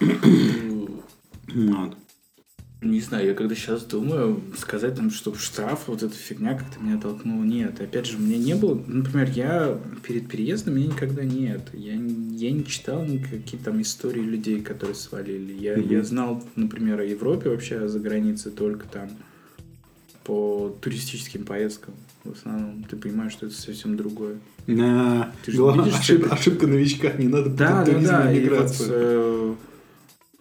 [0.00, 1.96] Вот.
[2.82, 6.98] Не знаю, я когда сейчас думаю, сказать там, что штраф, вот эта фигня как-то меня
[6.98, 7.42] толкнула.
[7.42, 8.74] Нет, опять же, мне не было...
[8.86, 11.62] Например, я перед переездом, меня никогда нет.
[11.72, 15.54] Я, я не читал никакие там истории людей, которые свалили.
[15.54, 15.88] Я, Мгм.
[15.90, 19.08] я знал, например, о Европе вообще, а за границей только там
[20.24, 21.94] по туристическим поездкам.
[22.24, 24.36] В основном ты понимаешь, что это совсем другое.
[24.66, 28.32] Ты же Главное, видишь, ошиб- что- ошибка новичка, не надо Да, да, да.
[28.32, 28.88] и И вот миграцию.
[28.92, 29.54] э,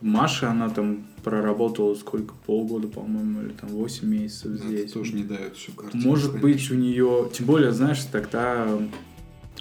[0.03, 4.91] Маша, она там проработала сколько, полгода, по-моему, или там 8 месяцев Это здесь.
[4.91, 6.03] тоже не дает всю картину.
[6.03, 6.41] Может хранить.
[6.43, 7.29] быть, у нее...
[7.33, 8.67] Тем более, знаешь, тогда...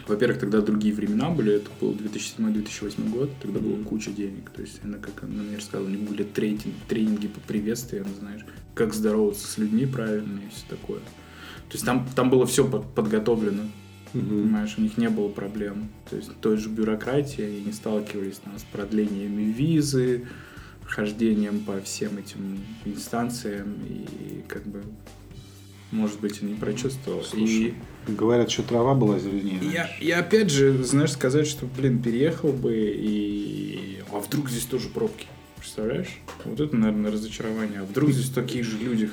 [0.09, 1.55] Во-первых, тогда другие времена были.
[1.55, 3.30] Это был 2007-2008 год.
[3.41, 3.84] Тогда было Мгм.
[3.84, 4.50] куча денег.
[4.50, 8.41] То есть, она, как она мне рассказала, у них были тренинги, тренинги по приветствиям, знаешь,
[8.74, 10.98] как здороваться с людьми правильно и все такое.
[10.98, 13.62] То есть, там, там было все подготовлено.
[14.15, 14.43] Мгм.
[14.43, 15.89] Понимаешь, у них не было проблем.
[16.11, 20.27] То есть той же бюрократии они не сталкивались там, с продлениями визы,
[20.84, 24.83] хождением по всем этим инстанциям и как бы
[25.91, 27.23] может быть, он не прочувствовал.
[27.23, 27.75] Слушай,
[28.09, 29.61] Говорят, что трава была зеленее.
[29.62, 34.01] И я, я опять же, знаешь, сказать, что, блин, переехал бы и...
[34.11, 35.27] А вдруг здесь тоже пробки?
[35.56, 36.08] Представляешь?
[36.45, 37.81] Вот это, наверное, разочарование.
[37.81, 39.08] А вдруг здесь такие же люди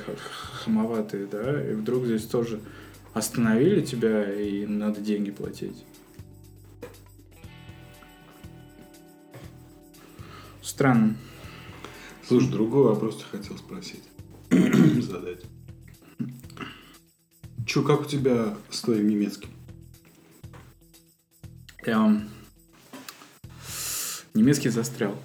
[0.64, 1.70] хамоватые, да?
[1.70, 2.60] И вдруг здесь тоже
[3.14, 5.84] остановили тебя и надо деньги платить.
[10.62, 11.18] Странно.
[12.28, 14.04] Слушай, другой вопрос хотел спросить.
[14.50, 15.44] Задать.
[17.66, 19.50] Че, как у тебя с твоим немецким?
[21.86, 22.22] Я
[24.34, 25.16] немецкий застрял.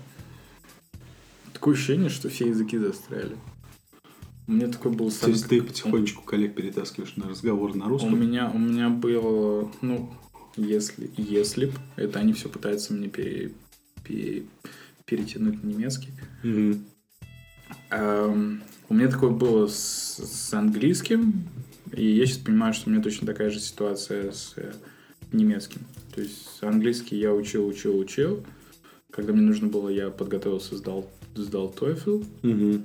[1.53, 3.37] Такое ощущение, что все языки застряли.
[4.47, 7.89] У меня такой был То есть сам- ты потихонечку коллег перетаскиваешь на разговор на У
[7.89, 8.20] русском?
[8.20, 10.11] меня, у меня было, ну,
[10.56, 13.53] если, если б, это они все пытаются мне пере-
[14.05, 14.45] пере-
[15.06, 16.11] перетянуть на немецкий.
[16.42, 16.84] Мгм.
[17.91, 21.45] Эм, у меня такое было с, с английским,
[21.92, 24.73] и я сейчас понимаю, что у меня точно такая же ситуация с э,
[25.33, 25.80] немецким.
[26.14, 28.45] То есть английский я учил, учил, учил.
[29.11, 32.27] Когда мне нужно было, я подготовился, сдал, сдал TOEFL.
[32.42, 32.85] Мгм.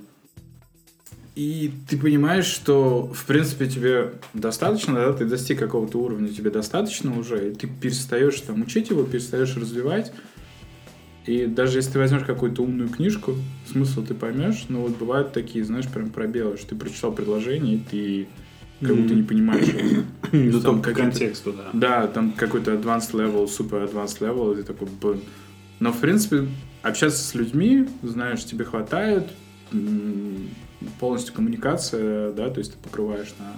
[1.39, 7.17] И ты понимаешь, что, в принципе, тебе достаточно, да, ты достиг какого-то уровня, тебе достаточно
[7.17, 10.11] уже, и ты перестаешь там учить его, перестаешь развивать.
[11.25, 13.35] И даже если ты возьмешь какую-то умную книжку,
[13.71, 17.83] смысл ты поймешь, но вот бывают такие, знаешь, прям пробелы, что ты прочитал предложение, и
[17.89, 18.27] ты
[18.85, 20.03] как будто не понимаешь его.
[20.33, 21.69] Ну, Там по контексту, да.
[21.71, 25.21] Да, там какой-то advanced level, super advanced level, и ты такой, блин.
[25.79, 26.47] Но, в принципе,
[26.81, 29.29] общаться с людьми, знаешь, тебе хватает,
[30.99, 33.53] полностью коммуникация, да, то есть ты покрываешь на,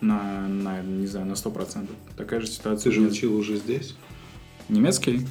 [0.00, 1.88] на, на не знаю, на 100%.
[2.16, 2.92] Такая же ситуация.
[2.92, 3.94] Ты же учил уже здесь?
[4.68, 5.26] Немецкий?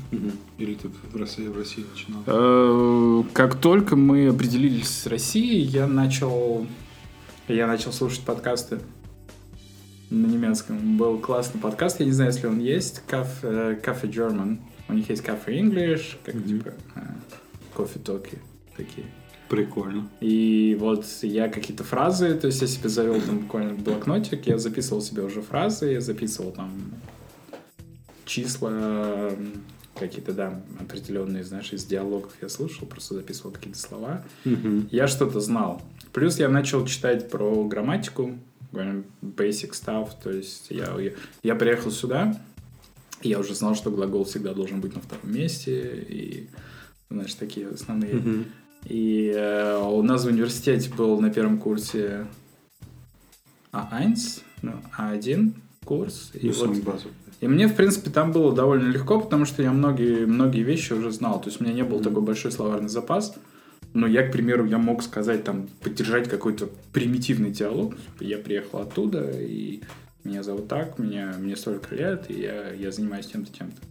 [0.58, 2.22] Или ты в России, в России начинал?
[2.28, 6.68] Э, Как только мы определились с Россией, я начал,
[7.48, 8.80] я начал слушать подкасты
[10.10, 10.98] на немецком.
[10.98, 14.60] Был классный подкаст, я не знаю, если он есть, Cafe, Cafe German.
[14.90, 16.44] У них есть Cafe English, как Мгм.
[16.48, 16.72] типа
[17.76, 18.38] кофе-токи
[18.76, 19.06] такие.
[19.52, 20.08] Прикольно.
[20.22, 25.02] И вот я какие-то фразы, то есть я себе завел там буквально блокнотик, я записывал
[25.02, 26.72] себе уже фразы, я записывал там
[28.24, 29.34] числа,
[29.96, 34.24] какие-то, да, определенные, знаешь, из диалогов я слушал, просто записывал какие-то слова.
[34.46, 34.88] Мгм.
[34.90, 35.82] Я что-то знал.
[36.14, 38.38] Плюс я начал читать про грамматику,
[38.72, 41.12] basic stuff, то есть я, я,
[41.44, 42.42] я приехал сюда,
[43.22, 46.48] и я уже знал, что глагол всегда должен быть на втором месте, и,
[47.10, 48.46] знаешь, такие основные Мгм.
[48.86, 52.26] И э, у нас в университете был на первом курсе
[53.72, 54.16] А1,
[54.62, 55.54] ну, А1
[55.86, 56.32] курс.
[56.34, 57.14] И, Ну, вот- базовый.
[57.40, 61.12] и мне, в принципе, там было довольно легко, потому что я многие, многие вещи уже
[61.12, 61.40] знал.
[61.42, 62.04] То есть у меня не был Мгм.
[62.04, 63.36] такой большой словарный запас.
[63.94, 67.96] Но я, к примеру, я мог сказать, там, поддержать какой-то примитивный диалог.
[67.96, 69.82] Типа, Я приехал оттуда, и
[70.24, 73.82] меня зовут так, меня, мне столько лет, и я, я занимаюсь тем-то, тем-то.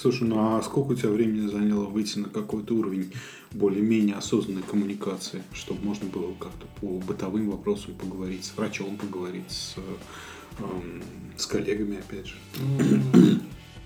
[0.00, 3.12] Слушай, ну а сколько у тебя времени заняло выйти на какой-то уровень
[3.50, 9.74] более-менее осознанной коммуникации, чтобы можно было как-то по бытовым вопросам поговорить, с врачом поговорить, с,
[10.58, 11.02] эм,
[11.36, 12.36] с коллегами, опять же?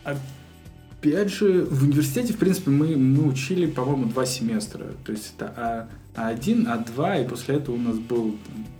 [0.04, 4.86] Опять же, в университете, в принципе, мы, мы учили, по-моему, два семестра.
[5.04, 8.36] То есть это А, А1, А2, и после этого у нас был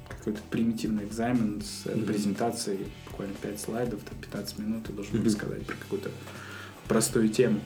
[0.08, 5.26] какой-то примитивный экзамен с презентацией, буквально 5 слайдов, там 15 минут, ты должен был Мгм.
[5.26, 6.10] рассказать про какую-то
[6.88, 7.60] простую тему.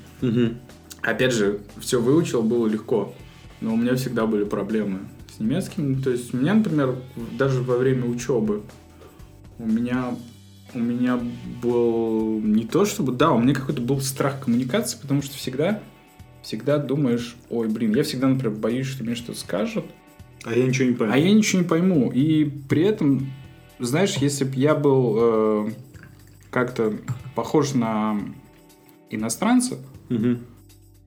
[1.03, 3.15] Опять же, все выучил, было легко.
[3.61, 5.00] Но у меня всегда были проблемы
[5.35, 6.03] с немецким.
[6.03, 6.97] То есть у меня, например,
[7.37, 8.62] даже во время учебы
[9.59, 10.15] у меня
[10.75, 11.19] у меня
[11.62, 15.81] был не то чтобы, да, у меня какой-то был страх коммуникации, потому что всегда
[16.43, 19.85] всегда думаешь, ой, блин, я всегда, например, боюсь, что мне что-то скажут,
[20.44, 21.12] А я ничего не пойму.
[21.12, 22.11] а я ничего не пойму.
[22.12, 23.31] И при этом,
[23.79, 25.70] знаешь, если бы я был э,
[26.50, 26.94] как-то
[27.35, 28.20] похож на
[29.10, 29.76] иностранца,
[30.08, 30.38] Мгм.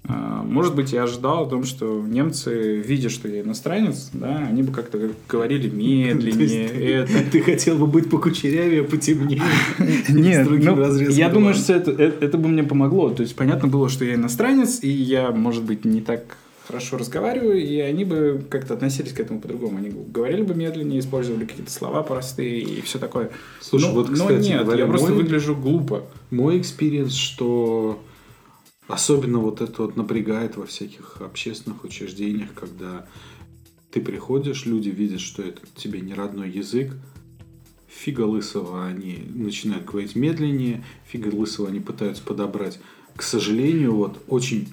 [0.07, 0.13] э,
[0.45, 4.71] может быть, я ожидал о том, что немцы, видя, что я иностранец, да, они бы
[4.71, 6.68] как-то говорили медленнее.
[6.68, 7.13] Это.
[7.31, 9.42] Ты хотел бы быть покучерявее, потемнее.
[10.09, 13.09] Нет, с другим ну, я думаю, что это, это, это бы мне помогло.
[13.12, 16.38] То есть понятно было, что я иностранец, и я, может быть, не так
[16.71, 19.77] хорошо разговариваю, и они бы как-то относились к этому по-другому.
[19.77, 23.31] Они говорили бы медленнее, использовали какие-то слова простые и все такое.
[23.59, 26.06] Слушай, но, вот, но кстати нет, говоря, я просто мой- выгляжу глупо.
[26.29, 28.01] Мой experience, что
[28.88, 33.06] особенно вот это вот напрягает во всяких общественных учреждениях, когда
[33.91, 36.94] ты приходишь, люди видят, что это тебе не родной язык,
[37.89, 42.79] фига лысого они начинают говорить медленнее, фига лысого они пытаются подобрать.
[43.13, 44.69] К сожалению, вот очень...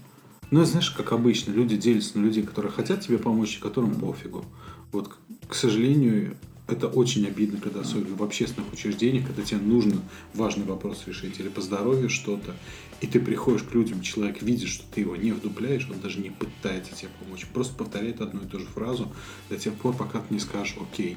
[0.50, 4.44] Ну, знаешь, как обычно, люди делятся на людей, которые хотят тебе помочь, и которым пофигу.
[4.92, 5.10] Вот,
[5.46, 6.36] к- сожалению,
[6.66, 9.96] это очень обидно, когда особенно в общественных учреждениях, когда тебе нужно
[10.34, 12.54] важный вопрос решить или по здоровью что-то,
[13.00, 16.30] и ты приходишь к людям, человек видит, что ты его не вдупляешь, он даже не
[16.30, 19.10] пытается тебе помочь, просто повторяет одну и ту же фразу
[19.50, 21.16] до тех пор, пока ты не скажешь «Окей».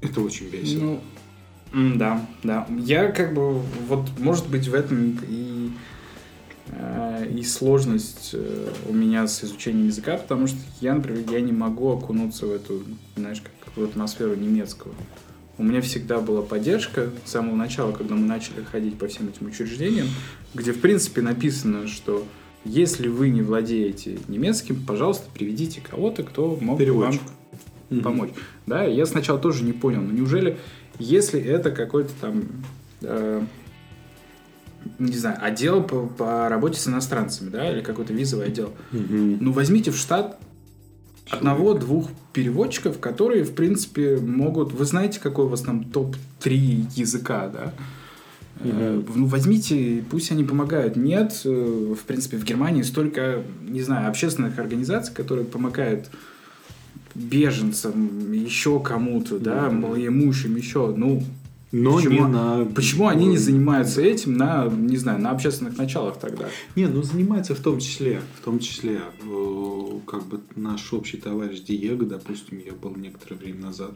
[0.00, 1.00] Это очень весело.
[1.72, 2.66] Ну, да, да.
[2.84, 5.70] Я как бы, вот, может быть, в этом и,
[7.30, 11.90] и сложность э, у меня с изучением языка, потому что я, например, я не могу
[11.90, 12.82] окунуться в эту,
[13.16, 14.94] знаешь, как в атмосферу немецкого.
[15.58, 19.46] У меня всегда была поддержка с самого начала, когда мы начали ходить по всем этим
[19.46, 20.06] учреждениям,
[20.54, 22.24] где, в принципе, написано, что
[22.64, 27.22] если вы не владеете немецким, пожалуйста, приведите кого-то, кто мог бы вам Переводчик.
[27.90, 28.02] Мгм.
[28.02, 28.30] помочь.
[28.66, 30.56] Да, я сначала тоже не понял, ну неужели,
[30.98, 32.44] если это какой-то там,
[33.02, 33.42] э,
[34.98, 39.38] не знаю, отдел по, по работе с иностранцами, да, или какой-то визовый отдел, Мгм.
[39.40, 40.38] ну возьмите в штат
[41.30, 44.72] одного-двух переводчиков, которые, в принципе, могут...
[44.72, 47.72] Вы знаете, какой у вас там топ-3 языка, да?
[48.60, 50.96] Э, Ну, возьмите, пусть они помогают.
[50.96, 56.10] Нет, э, в принципе, в Германии столько, не знаю, общественных организаций, которые помогают
[57.14, 59.80] беженцам, еще кому-то, да, Мгм.
[59.82, 61.22] малоимущим, еще, ну,
[61.72, 62.64] Но почему, не на...
[62.66, 66.48] почему они не занимаются этим на, не знаю, на общественных началах тогда?
[66.76, 71.60] Не, ну занимается в том числе, в том числе, э, как бы наш общий товарищ
[71.60, 73.92] Диего, допустим, я был некоторое время назад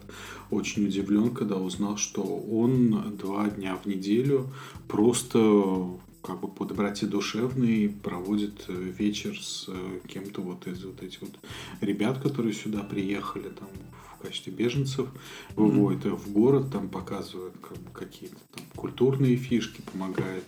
[0.49, 4.47] очень удивлен, когда узнал, что он два дня в неделю
[4.87, 5.87] просто
[6.23, 11.21] как бы по доброте душевной проводит э, вечер с э, кем-то вот из вот этих
[11.21, 11.39] вот
[11.79, 13.69] ребят, которые сюда приехали там
[14.17, 15.07] в качестве беженцев,
[15.55, 20.45] выводит их в город, там показывают как какие-то там культурные фишки, помогает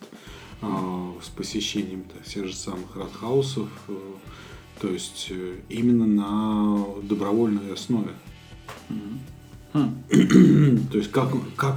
[0.62, 3.98] а, с посещением так, тех же самых радхаусов, э,
[4.82, 8.12] то есть э, именно на добровольной основе.
[9.74, 10.04] Хм.
[10.92, 11.76] То есть как, как,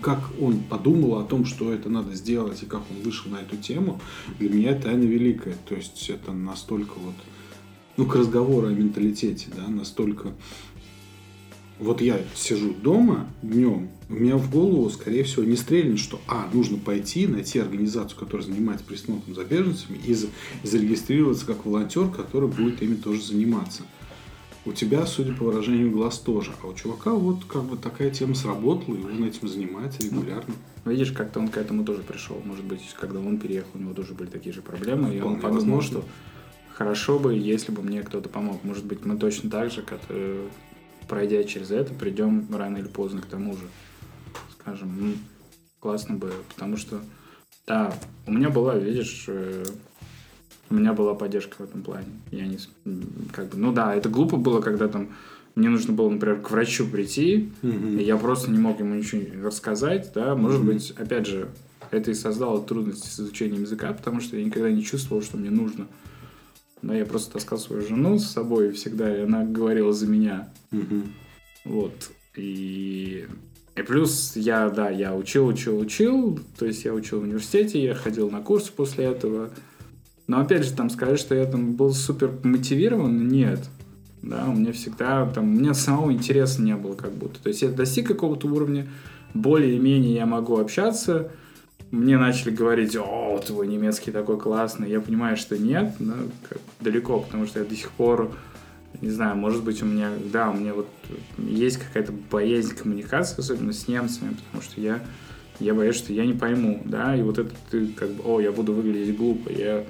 [0.00, 3.56] как он подумал о том, что это надо сделать, и как он вышел на эту
[3.56, 4.00] тему,
[4.38, 5.54] для меня тайна великая.
[5.68, 7.14] То есть это настолько вот,
[7.96, 10.32] ну, к разговору о менталитете, да, настолько...
[11.78, 16.48] Вот я сижу дома днем, у меня в голову, скорее всего, не стрельнет, что, а,
[16.52, 20.28] нужно пойти, найти организацию, которая занимается присмотром за беженцами, и, за-
[20.62, 23.82] и зарегистрироваться как волонтер, который будет ими тоже заниматься.
[24.66, 26.52] У тебя, судя по выражению глаз, тоже.
[26.62, 30.54] А у чувака вот как бы такая тема сработала, и он этим занимается регулярно.
[30.86, 32.40] Видишь, как-то он к этому тоже пришел.
[32.44, 35.40] Может быть, когда он переехал, у него тоже были такие же проблемы, и он Вполне
[35.40, 35.98] подумал, возможно.
[36.00, 36.04] что
[36.72, 38.62] хорошо бы, если бы мне кто-то помог.
[38.64, 40.46] Может быть, мы точно так же, как, э,
[41.08, 43.64] пройдя через это, придем рано или поздно к тому же.
[44.58, 45.18] Скажем, «М,
[45.80, 47.00] классно бы, потому что,
[47.66, 47.92] да,
[48.26, 49.64] у меня была, видишь, э,
[50.70, 52.06] у меня была поддержка в этом плане.
[52.30, 52.58] Я не,
[53.32, 55.10] как бы, ну да, это глупо было, когда там
[55.54, 60.10] мне нужно было, например, к врачу прийти, и я просто не мог ему ничего рассказать,
[60.14, 60.72] да, может Мгм.
[60.72, 61.48] быть, опять же,
[61.90, 65.50] это и создало трудности с изучением языка, потому что я никогда не чувствовал, что мне
[65.50, 65.86] нужно.
[66.84, 70.50] Да, я просто таскал свою жену с собой всегда, и она говорила за меня.
[70.70, 71.14] Мгм.
[71.64, 72.10] Вот.
[72.36, 73.26] И,
[73.74, 76.38] и плюс я, да, я учил, учил, учил.
[76.58, 79.48] То есть я учил в университете, я ходил на курсы после этого.
[80.26, 83.60] Но опять же, там сказать, что я там был супер мотивирован, нет.
[84.20, 87.42] Да, у меня всегда там, у меня самого интереса не было как будто.
[87.42, 88.86] То есть я достиг какого-то уровня,
[89.32, 91.30] более-менее я могу общаться.
[91.94, 94.90] Мне начали говорить, о, твой немецкий такой классный.
[94.90, 96.14] Я понимаю, что нет, но
[96.48, 98.34] как далеко, потому что я до сих пор
[99.00, 100.88] не знаю, может быть, у меня, да, у меня вот
[101.38, 105.04] есть какая-то боязнь коммуникации, особенно с немцами, потому что я,
[105.60, 108.50] я боюсь, что я не пойму, да, и вот это ты как бы, о, я
[108.50, 109.84] буду выглядеть глупо, я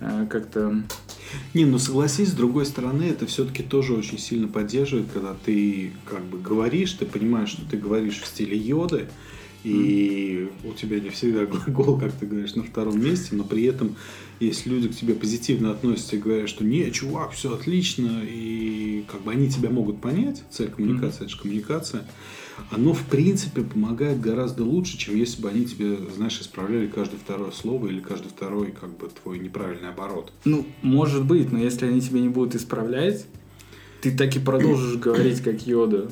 [0.00, 0.82] э, как-то...
[1.54, 6.22] Не, ну согласись, с другой стороны, это все-таки тоже очень сильно поддерживает, когда ты как
[6.24, 9.08] бы говоришь, ты понимаешь, что ты говоришь в стиле йоды,
[9.64, 13.96] и у тебя не всегда глагол, как ты говоришь, на втором месте, но при этом,
[14.40, 19.22] если люди к тебе позитивно относятся и говорят, что не, чувак, все отлично, и как
[19.22, 21.24] бы они тебя могут понять, цель коммуникации, mm-hmm.
[21.24, 22.04] это же коммуникация,
[22.70, 27.50] оно в принципе помогает гораздо лучше, чем если бы они тебе, знаешь, исправляли каждое второе
[27.50, 30.32] слово или каждый второй как бы твой неправильный оборот.
[30.44, 33.26] Ну, может быть, но если они тебе не будут исправлять,
[34.00, 36.10] ты так и продолжишь говорить как Йода.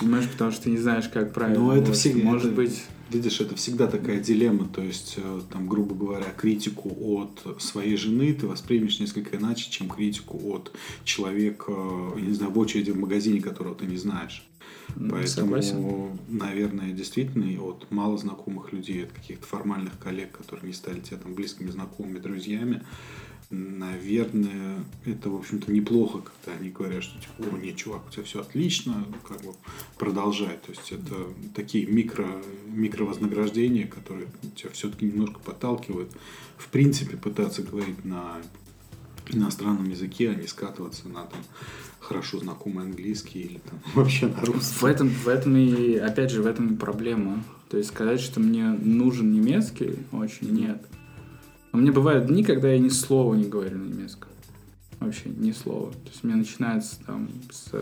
[0.00, 1.60] Понимаешь, потому что ты не знаешь, как правильно.
[1.60, 2.84] Ну, это всегда, может быть...
[3.10, 8.34] Видишь, это всегда такая дилемма, то есть, э, там, грубо говоря, критику от своей жены
[8.34, 10.72] ты воспримешь несколько иначе, чем критику от
[11.04, 11.72] человека,
[12.16, 14.46] не знаю, в очереди в магазине, которого ты не знаешь.
[14.94, 16.18] Поэтому, Согласен.
[16.28, 21.34] наверное, действительно от мало знакомых людей, от каких-то формальных коллег, которые не стали тебе там
[21.34, 22.82] близкими знакомыми, друзьями,
[23.50, 28.24] наверное, это, в общем-то, неплохо, когда они говорят, что типа, о, нет, чувак, у тебя
[28.24, 29.54] все отлично, как бы
[29.96, 30.58] продолжай.
[30.58, 31.14] То есть это
[31.54, 32.26] такие микро,
[32.66, 36.10] микровознаграждения, которые тебя все-таки немножко подталкивают.
[36.58, 38.36] В принципе, пытаться говорить на
[39.30, 41.40] иностранном языке, а не скатываться на там
[42.00, 44.78] хорошо знакомый английский или там вообще на русском.
[44.80, 47.42] В этом, в этом и, опять же, в этом и проблема.
[47.70, 50.82] То есть сказать, что мне нужен немецкий, очень нет.
[51.72, 54.30] Но мне бывают дни, когда я ни слова не говорю на немецком.
[55.00, 55.92] Вообще ни слова.
[55.92, 57.72] То есть у меня начинается там с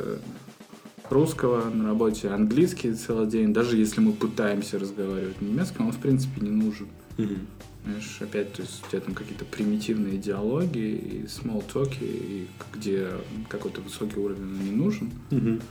[1.11, 3.52] русского на работе, английский целый день.
[3.52, 6.88] Даже если мы пытаемся разговаривать на немецком, он в принципе не нужен.
[7.16, 7.38] Mm-hmm.
[7.85, 13.09] Знаешь, опять, то есть у тебя там какие-то примитивные диалоги и small talk, и где
[13.49, 15.12] какой-то высокий уровень не нужен.
[15.31, 15.62] Mm-hmm.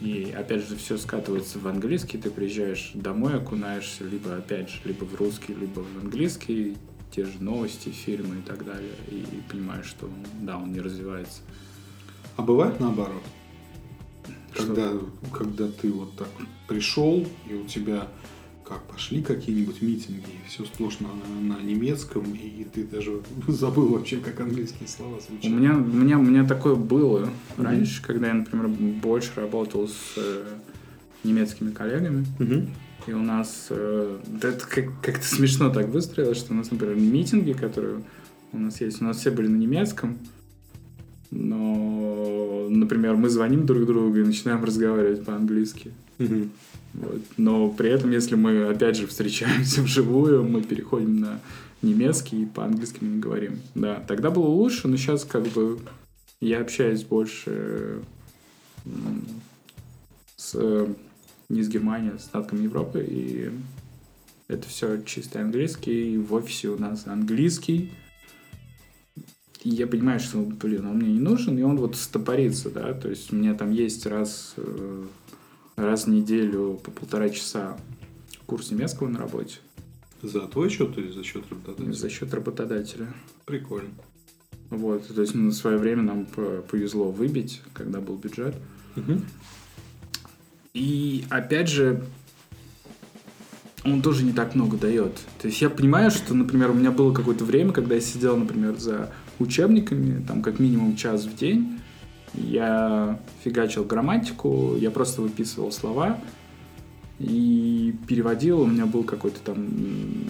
[0.00, 5.04] И опять же все скатывается в английский, ты приезжаешь домой, окунаешься либо опять же либо
[5.04, 6.78] в русский, либо в английский,
[7.10, 10.08] те же новости, фильмы и так далее, и понимаешь, что
[10.40, 11.42] да, он не развивается.
[12.36, 13.22] А бывает наоборот?
[14.56, 14.92] Когда,
[15.32, 16.28] когда ты вот так
[16.66, 18.08] пришел, и у тебя
[18.70, 21.08] как пошли какие-нибудь митинги, все сплошь на,
[21.40, 25.50] на немецком, и ты даже забыл вообще, как английские слова звучат.
[25.50, 27.64] У меня, у меня, у меня такое было mm-hmm.
[27.64, 30.44] раньше, когда я, например, больше работал с э,
[31.24, 32.24] немецкими коллегами.
[32.38, 32.68] Mm-hmm.
[33.06, 37.52] И у нас э, это как- как-то смешно так выстроилось, что у нас, например, митинги,
[37.52, 38.02] которые
[38.52, 40.18] у нас есть, у нас все были на немецком,
[41.30, 45.92] но, например, мы звоним друг другу и начинаем разговаривать по-английски.
[46.18, 46.48] Mm-hmm.
[46.94, 47.22] Вот.
[47.36, 51.40] Но при этом, если мы опять же встречаемся вживую, мы переходим на
[51.82, 53.60] немецкий и по-английски мы не говорим.
[53.74, 55.78] Да, тогда было лучше, но сейчас как бы
[56.40, 58.00] я общаюсь больше
[60.36, 60.86] с
[61.50, 63.50] не с Германией, а с остатком Европы, и
[64.48, 67.92] это все чисто английский, и в офисе у нас английский.
[69.62, 73.10] И я понимаю, что, блин, он мне не нужен, и он вот стопорится, да, то
[73.10, 75.04] есть у меня там есть раз э,
[75.76, 77.78] раз в неделю по полтора часа
[78.46, 79.58] курс немецкого на работе.
[80.22, 81.92] За твой счет или за счет работодателя?
[81.92, 83.06] За счет работодателя.
[83.44, 83.90] Прикольно.
[84.70, 88.54] Вот, то есть на свое время нам повезло выбить, когда был бюджет.
[88.96, 89.20] Угу.
[90.74, 92.04] И опять же,
[93.84, 95.14] он тоже не так много дает.
[95.40, 98.78] То есть я понимаю, что, например, у меня было какое-то время, когда я сидел, например,
[98.78, 101.80] за учебниками, там как минимум час в день,
[102.34, 106.20] я фигачил грамматику, я просто выписывал слова
[107.18, 108.60] и переводил.
[108.60, 109.66] У меня был какой-то там,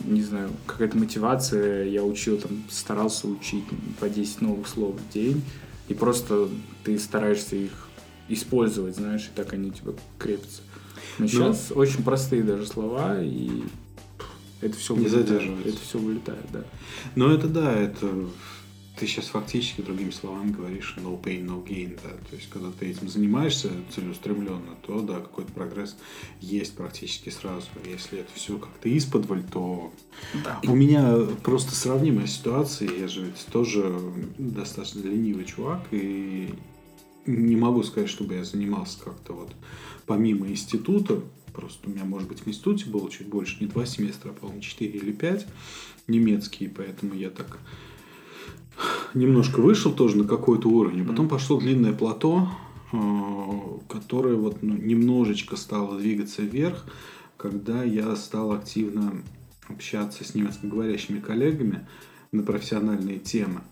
[0.07, 1.85] не знаю, какая-то мотивация.
[1.85, 3.65] Я учил, там, старался учить
[4.01, 5.43] по 10 новых слов в день.
[5.89, 6.49] И просто
[6.85, 7.90] ты стараешься их
[8.31, 10.63] использовать, знаешь, и так они тебя крепятся.
[11.19, 11.29] Но, Но...
[11.29, 13.63] сейчас очень простые даже слова, и
[14.61, 15.69] это все не задерживается.
[15.69, 16.65] Это все вылетает, да.
[17.15, 18.09] Но это да, это
[19.01, 22.91] ты сейчас фактически, другими словами, говоришь no pain, no gain, да, то есть, когда ты
[22.91, 25.97] этим занимаешься целеустремленно, то, да, какой-то прогресс
[26.43, 27.67] есть практически сразу.
[27.87, 29.91] Если это все как-то исподволь, то
[30.45, 30.61] да.
[30.65, 33.99] у меня просто сравнимая ситуация, я же ведь тоже
[34.37, 36.55] достаточно ленивый чувак, и
[37.31, 39.53] не могу сказать, чтобы я занимался как-то вот
[40.07, 41.21] помимо института,
[41.53, 44.61] просто у меня, может быть, в институте было чуть больше, не два семестра, а, по-моему,
[44.61, 45.47] четыре или пять
[46.09, 47.59] немецкие, поэтому я так
[49.15, 52.49] немножко вышел тоже на какой-то уровень, а потом пошло длинное плато,
[52.93, 52.99] э,
[53.89, 56.87] которое вот ну, немножечко стало двигаться вверх,
[57.37, 59.23] когда я стал активно
[59.69, 61.87] общаться с немецкоговорящими коллегами
[62.33, 63.63] на профессиональные темы.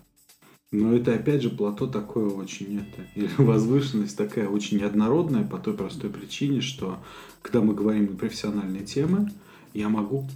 [0.71, 5.75] Но это опять же плато такое очень это, или возвышенность такая очень неоднородная по той
[5.75, 6.99] простой причине, что
[7.43, 9.31] когда мы говорим на профессиональные темы,
[9.73, 10.29] я могу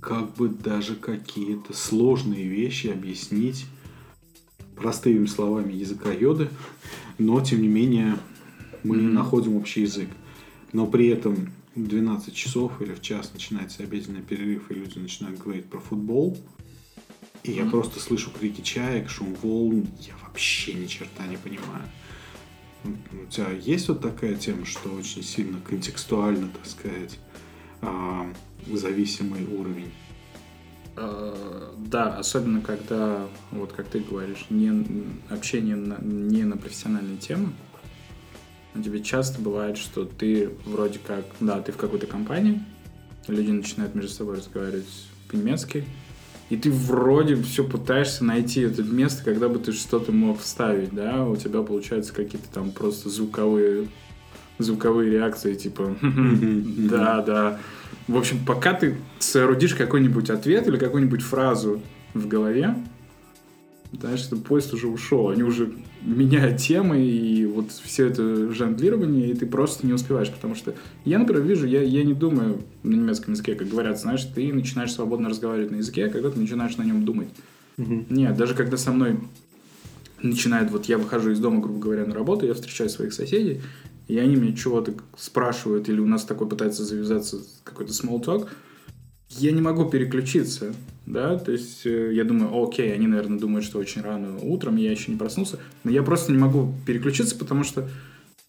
[0.00, 3.66] как бы даже какие-то сложные вещи объяснить
[4.76, 6.50] простыми словами языка йоды,
[7.18, 8.18] но тем не менее
[8.82, 9.12] мы mm-hmm.
[9.12, 10.08] находим общий язык.
[10.72, 15.66] Но при этом 12 часов или в час начинается обеденный перерыв, и люди начинают говорить
[15.66, 16.36] про футбол.
[17.44, 21.84] И я просто слышу крики чаек, шум волн, я вообще ни черта не понимаю.
[22.84, 27.18] У тебя есть вот такая тема, что очень сильно контекстуально, так сказать,
[27.82, 28.26] а,
[28.72, 29.92] зависимый уровень?
[30.96, 34.86] А, да, особенно когда, вот как ты говоришь, не
[35.28, 37.52] общение на, не на профессиональные темы.
[38.74, 42.64] Тебе часто бывает, что ты вроде как, да, ты в какой-то компании,
[43.28, 44.86] люди начинают между собой разговаривать
[45.28, 45.84] по-немецки,
[46.50, 51.24] и ты вроде все пытаешься найти это место, когда бы ты что-то мог вставить, да,
[51.24, 53.88] у тебя получаются какие-то там просто звуковые
[54.58, 57.58] звуковые реакции, типа да, да.
[58.06, 61.80] В общем, пока ты соорудишь какой-нибудь ответ или какую-нибудь фразу
[62.12, 62.76] в голове,
[64.00, 65.72] знаешь, что поезд уже ушел, они уже
[66.02, 70.74] меняют темы, и вот все это жонглирование, и ты просто не успеваешь, потому что
[71.04, 74.92] я, например, вижу, я, я не думаю на немецком языке, как говорят, знаешь, ты начинаешь
[74.92, 77.28] свободно разговаривать на языке, когда ты начинаешь на нем думать.
[77.78, 78.06] Угу.
[78.10, 79.18] Нет, даже когда со мной
[80.22, 83.60] начинает, вот я выхожу из дома, грубо говоря, на работу, я встречаю своих соседей,
[84.08, 88.48] и они мне чего-то спрашивают, или у нас такой пытается завязаться какой-то small talk,
[89.30, 90.74] я не могу переключиться,
[91.06, 94.90] да, то есть э, я думаю, окей, они, наверное, думают, что очень рано утром, я
[94.90, 97.88] еще не проснулся, но я просто не могу переключиться, потому что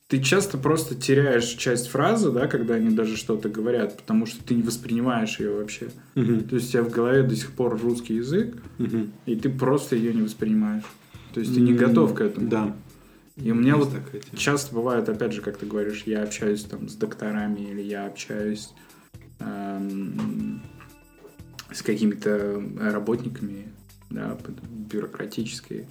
[0.08, 4.54] ты часто просто теряешь часть фразы, да, когда они даже что-то говорят, потому что ты
[4.54, 5.90] не воспринимаешь ее вообще.
[6.14, 6.48] Uh-huh.
[6.48, 9.10] То есть у тебя в голове до сих пор русский язык, uh-huh.
[9.26, 10.84] и ты просто ее не воспринимаешь.
[11.34, 12.50] То есть ты не готов к этому.
[12.50, 12.76] Да.
[13.36, 13.90] И у меня вот
[14.38, 18.70] часто бывает, опять же, как ты говоришь, я общаюсь там с докторами или я общаюсь
[21.72, 23.68] с какими-то работниками
[24.10, 24.38] да,
[24.90, 25.88] бюрократической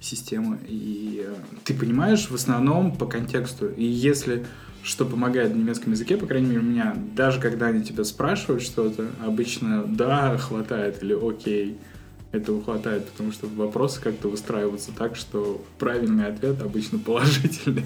[0.00, 0.58] системы.
[0.66, 3.68] И э, ты понимаешь в основном по контексту.
[3.68, 4.46] И если
[4.82, 8.62] что помогает в немецком языке, по крайней мере, у меня, даже когда они тебя спрашивают
[8.62, 11.78] что-то, обычно да, хватает или окей
[12.32, 17.84] этого хватает, потому что вопросы как-то выстраиваются так, что правильный ответ обычно положительный.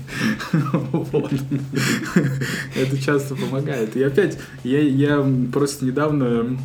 [2.77, 3.97] Это часто помогает.
[3.97, 6.59] И опять, я просто недавно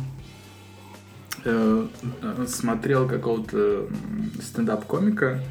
[1.44, 1.86] э,
[2.46, 3.88] смотрел какого-то
[4.42, 5.42] стендап-комика,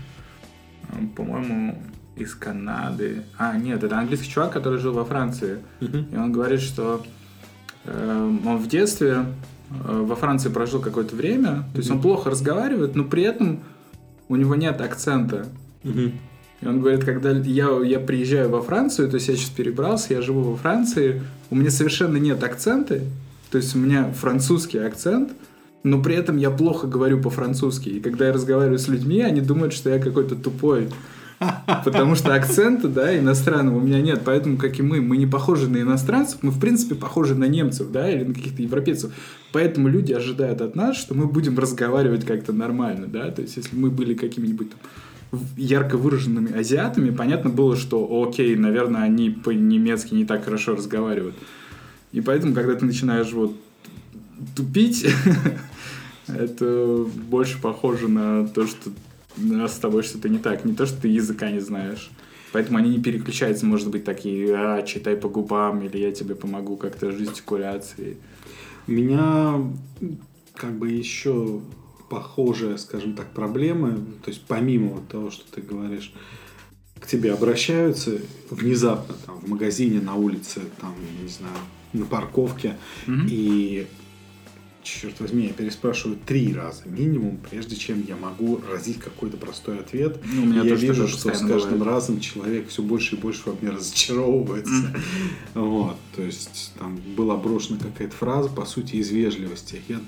[0.89, 1.82] э, по-моему,
[2.15, 3.24] из Канады.
[3.38, 5.60] А, нет, это английский чувак, который жил во Франции.
[5.80, 7.04] И он говорит, что
[7.86, 9.26] э, он в детстве
[9.69, 13.60] во Франции прожил какое-то время, то есть он плохо разговаривает, но при этом
[14.27, 15.47] у него нет акцента.
[16.62, 20.21] И он говорит, когда я, я приезжаю во Францию, то есть я сейчас перебрался, я
[20.21, 22.99] живу во Франции, у меня совершенно нет акцента,
[23.49, 25.32] то есть у меня французский акцент,
[25.84, 27.89] но при этом я плохо говорю по-французски.
[27.89, 30.89] И когда я разговариваю с людьми, они думают, что я какой-то тупой.
[31.86, 34.21] Потому что акцента, да, иностранного у меня нет.
[34.25, 37.91] Поэтому, как и мы, мы не похожи на иностранцев, мы, в принципе, похожи на немцев,
[37.91, 39.13] да, или на каких-то европейцев.
[39.52, 43.32] Поэтому люди ожидают от нас, что мы будем разговаривать как-то нормально, да.
[43.32, 49.02] То есть, если мы были какими-нибудь там ярко выраженными азиатами, понятно было, что, окей, наверное,
[49.02, 51.36] они по-немецки не так хорошо разговаривают.
[52.12, 53.56] И поэтому, когда ты начинаешь вот
[54.56, 55.08] тупить,
[56.28, 58.92] это больше похоже на то, что
[59.38, 60.66] с тобой что-то не так.
[60.66, 62.10] Не то, что ты языка не знаешь.
[62.52, 66.78] Поэтому они не переключаются, может быть, такие, а, читай по губам, или я тебе помогу
[66.78, 68.18] как-то жестикуляцией.
[68.89, 69.71] У меня
[70.56, 71.62] как бы еще
[72.10, 73.91] похожая, скажем так, проблема,
[74.23, 76.12] то есть помимо того, что ты говоришь,
[76.99, 81.54] к тебе обращаются внезапно там в магазине, на улице, там, не знаю,
[81.93, 83.28] на парковке, mm-hmm.
[83.30, 83.88] и
[84.84, 90.20] черт возьми, я переспрашиваю три раза минимум, прежде чем я могу разить какой-то простой ответ.
[90.26, 91.84] Ну, у меня я вижу, что с каждым бывает.
[91.84, 94.96] разом человек все больше и больше во мне разочаровывается.
[95.54, 99.82] Вот, то есть там была брошена какая-то фраза, по сути, из вежливости.
[99.88, 100.00] Я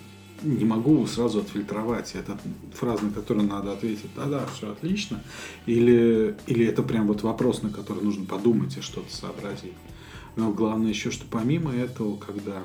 [0.43, 2.13] не могу сразу отфильтровать.
[2.15, 2.37] Это
[2.73, 5.23] фраза, на которую надо ответить, да-да, все отлично.
[5.65, 9.73] Или, или это прям вот вопрос, на который нужно подумать и что-то сообразить.
[10.35, 12.63] Но главное еще, что помимо этого, когда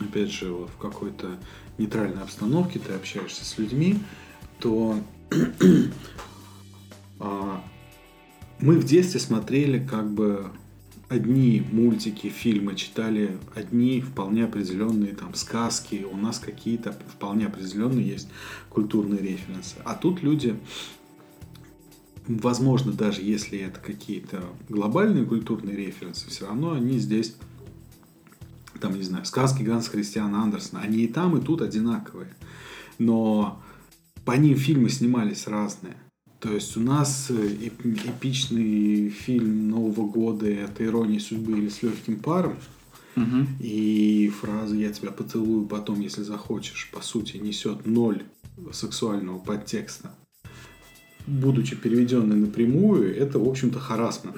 [0.00, 1.38] опять же, вот в какой-то
[1.78, 3.98] нейтральной обстановке ты общаешься с людьми,
[4.58, 4.98] то
[7.20, 7.64] а,
[8.60, 10.50] мы в детстве смотрели как бы
[11.08, 18.28] одни мультики, фильмы, читали одни вполне определенные там сказки, у нас какие-то вполне определенные есть
[18.70, 19.76] культурные референсы.
[19.84, 20.56] А тут люди,
[22.26, 27.36] возможно, даже если это какие-то глобальные культурные референсы, все равно они здесь
[28.80, 32.34] там, не знаю, сказки Ганса Христиана Андерсона, они и там, и тут одинаковые.
[32.98, 33.62] Но
[34.24, 35.96] по ним фильмы снимались разные.
[36.40, 41.82] То есть у нас э, эп- эпичный фильм Нового года это ирония судьбы или с
[41.82, 42.56] легким паром.
[43.16, 43.48] Мгм.
[43.60, 48.24] И фраза «я тебя поцелую потом, если захочешь» по сути несет ноль
[48.72, 50.14] сексуального подтекста.
[51.26, 54.36] Будучи переведенной напрямую, это, в общем-то, харасмент.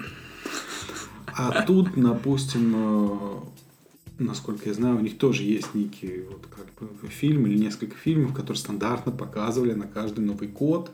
[1.26, 3.38] А тут, допустим, э,
[4.18, 8.34] насколько я знаю, у них тоже есть некий вот как бы фильм или несколько фильмов,
[8.34, 10.90] которые стандартно показывали на каждый Новый год.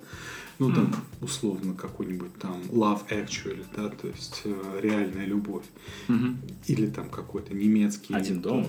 [0.69, 5.65] Ну, там, условно, какой-нибудь там Love Actually, да, то есть э, реальная любовь.
[6.09, 6.39] Мгм.
[6.69, 8.15] Или там какой-то немецкий.
[8.15, 8.67] Один дом.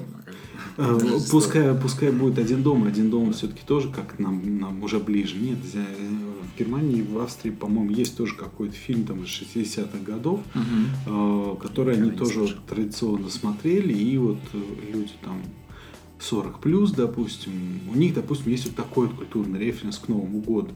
[0.77, 0.99] Э,
[1.31, 5.35] Пускай, пускай будет один дом, один дом все-таки тоже как нам, нам уже ближе.
[5.37, 10.39] Нет, за- в Германии, в Австрии, по-моему, есть тоже какой-то фильм там из 60-х годов,
[10.53, 10.85] Мгм.
[11.07, 12.57] э, который они тоже слышал.
[12.67, 14.57] традиционно смотрели, и вот э,
[14.91, 15.41] люди там
[16.19, 17.51] 40 плюс, допустим,
[17.91, 20.71] у них, допустим, есть вот такой вот культурный референс к Новому году.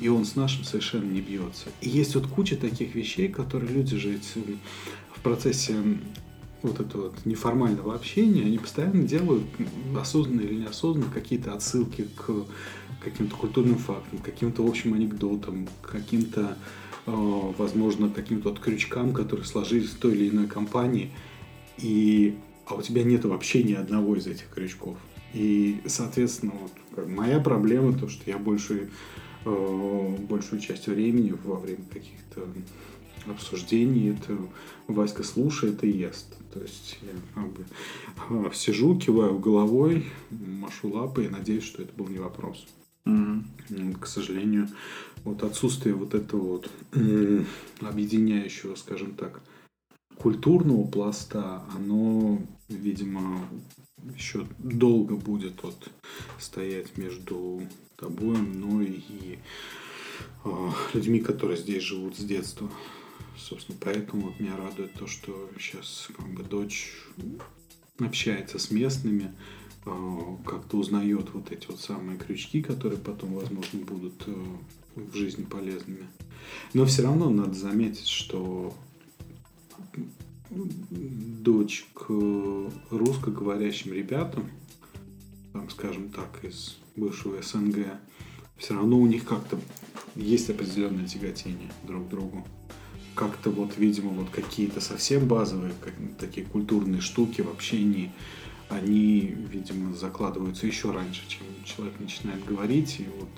[0.00, 1.68] И он с нашим совершенно не бьется.
[1.80, 4.58] И есть вот куча таких вещей, которые люди же эти,
[5.14, 5.74] в процессе
[6.62, 9.44] вот этого вот неформального общения, они постоянно делают,
[9.98, 12.30] осознанно или неосознанно, какие-то отсылки к
[13.02, 16.56] каким-то культурным фактам, каким-то общим анекдотам, каким-то,
[17.06, 17.10] э,
[17.58, 21.12] возможно, каким-то вот крючкам, которые сложились в той или иной компании.
[21.78, 24.96] И, а у тебя нет вообще ни одного из этих крючков.
[25.34, 28.88] И, соответственно, вот, моя проблема то, что я больше, э,
[29.50, 32.46] большую часть времени во время каких-то
[33.30, 34.38] обсуждений это
[34.88, 36.36] Васька слушает и ест.
[36.52, 37.64] То есть я как бы
[38.30, 42.66] э, сижу, киваю головой, машу лапой и надеюсь, что это был не вопрос.
[43.04, 43.46] М,
[44.00, 44.68] К сожалению,
[45.24, 46.70] вот отсутствие вот этого вот
[47.80, 49.40] объединяющего, скажем так,
[50.16, 53.46] культурного пласта, оно, видимо,
[54.16, 55.90] еще долго будет вот
[56.38, 57.62] стоять между
[57.96, 59.38] тобой, мной и
[60.44, 62.70] э, людьми, которые здесь живут с детства.
[63.36, 66.92] Собственно, поэтому вот меня радует то, что сейчас как бы дочь
[67.98, 69.34] общается с местными,
[69.84, 74.34] э, как-то узнает вот эти вот самые крючки, которые потом, возможно, будут э,
[74.94, 76.06] в жизни полезными.
[76.74, 78.74] Но все равно надо заметить, что
[80.50, 82.08] дочь к
[82.90, 84.48] русскоговорящим ребятам,
[85.52, 87.86] там, скажем так, из бывшего СНГ,
[88.56, 89.58] все равно у них как-то
[90.14, 92.46] есть определенное тяготение друг к другу.
[93.14, 98.12] Как-то вот, видимо, вот какие-то совсем базовые как- такие культурные штуки в общении,
[98.68, 103.28] они, видимо, закладываются еще раньше, чем человек начинает говорить, и вот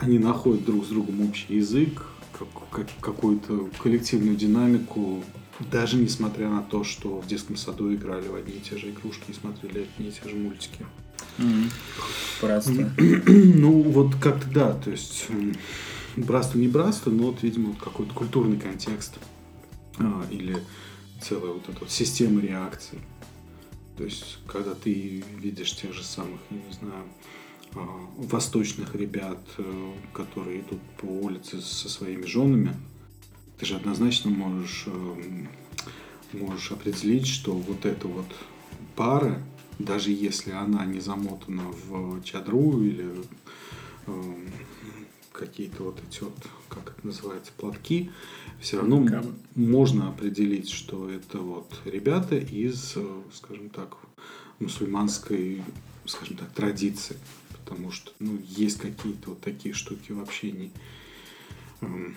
[0.00, 2.04] они находят друг с другом общий язык,
[2.38, 5.22] как- как- какую-то коллективную динамику,
[5.70, 9.30] даже несмотря на то, что в детском саду играли в одни и те же игрушки
[9.30, 10.86] и смотрели одни и те же мультики.
[11.38, 11.70] Мгм.
[12.42, 12.90] Братство.
[12.98, 15.26] Ну, вот как-то да, то есть
[16.16, 19.18] братство не братство, но вот, видимо, какой-то культурный контекст
[19.98, 20.56] а, или
[21.20, 22.98] целая вот эта вот система реакций.
[23.96, 27.04] То есть, когда ты видишь тех же самых, не знаю,
[27.74, 27.80] а,
[28.16, 32.74] восточных ребят, э, которые идут по улице со своими женами,
[33.58, 35.48] ты же однозначно можешь, эм,
[36.32, 38.26] можешь определить, что вот эта вот
[38.94, 39.42] пара,
[39.78, 43.06] даже если она не замотана в чадру или
[44.06, 44.50] эм,
[45.32, 46.36] какие-то вот эти вот,
[46.68, 48.10] как это называется, платки,
[48.60, 49.36] все равно Кам.
[49.54, 53.96] можно определить, что это вот ребята из, э, скажем так,
[54.58, 55.62] мусульманской,
[56.06, 57.16] скажем так, традиции.
[57.64, 60.72] Потому что, ну, есть какие-то вот такие штуки в общении.
[61.80, 62.16] Эм,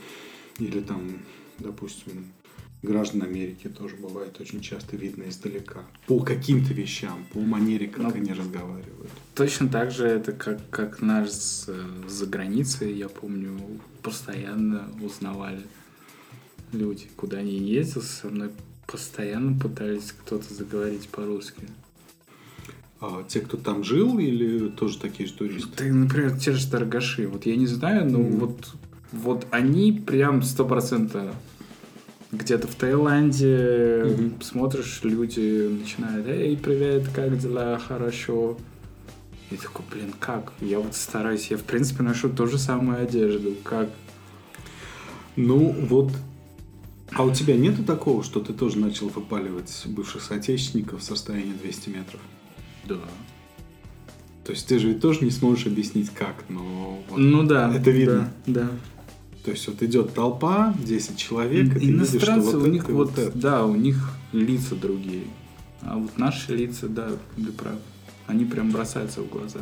[0.58, 1.20] Или там,
[1.60, 2.32] допустим,
[2.84, 5.82] граждан Америки тоже бывает очень часто видно издалека.
[6.08, 9.12] По каким-то вещам, по манере, как Ну, они разговаривают.
[9.36, 11.70] Точно так же это как, как наш с-
[12.08, 13.58] за границей, я помню,
[14.02, 15.62] постоянно узнавали
[16.72, 18.50] люди, куда они не ездил, со мной
[18.88, 21.68] постоянно пытались кто-то заговорить по-русски.
[23.00, 25.70] А те, кто там жил, или тоже такие же туристы?
[25.76, 28.40] Ты, например, те же торгаши, вот я не знаю, но Мгм.
[28.40, 28.74] вот,
[29.12, 31.34] вот они прям сто процентов
[32.32, 34.42] где-то в Таиланде Мгм.
[34.42, 38.58] смотришь, люди начинают, эй, привет, как дела, хорошо.
[39.50, 40.54] И такой, блин, как?
[40.62, 43.90] Я вот стараюсь, я в принципе ношу ту же самую одежду, как?
[45.36, 46.12] Ну, вот.
[47.14, 51.90] А у тебя нету такого, что ты тоже начал выпаливать бывших соотечественников с расстояния 200
[51.90, 52.22] метров?
[52.86, 52.96] Да.
[54.46, 57.74] То есть ты же ведь тоже не сможешь объяснить как, но вот Ну да.
[57.76, 58.32] это видно.
[58.46, 58.70] Да, да.
[59.44, 62.90] То есть вот идет толпа, 10 человек, и ты видишь, что Иностранцы, вот у них
[62.90, 63.38] и вот, это.
[63.38, 65.24] да, у них лица другие.
[65.82, 67.76] А вот наши лица, да, ты прав.
[68.28, 69.62] Они прям бросаются в глаза.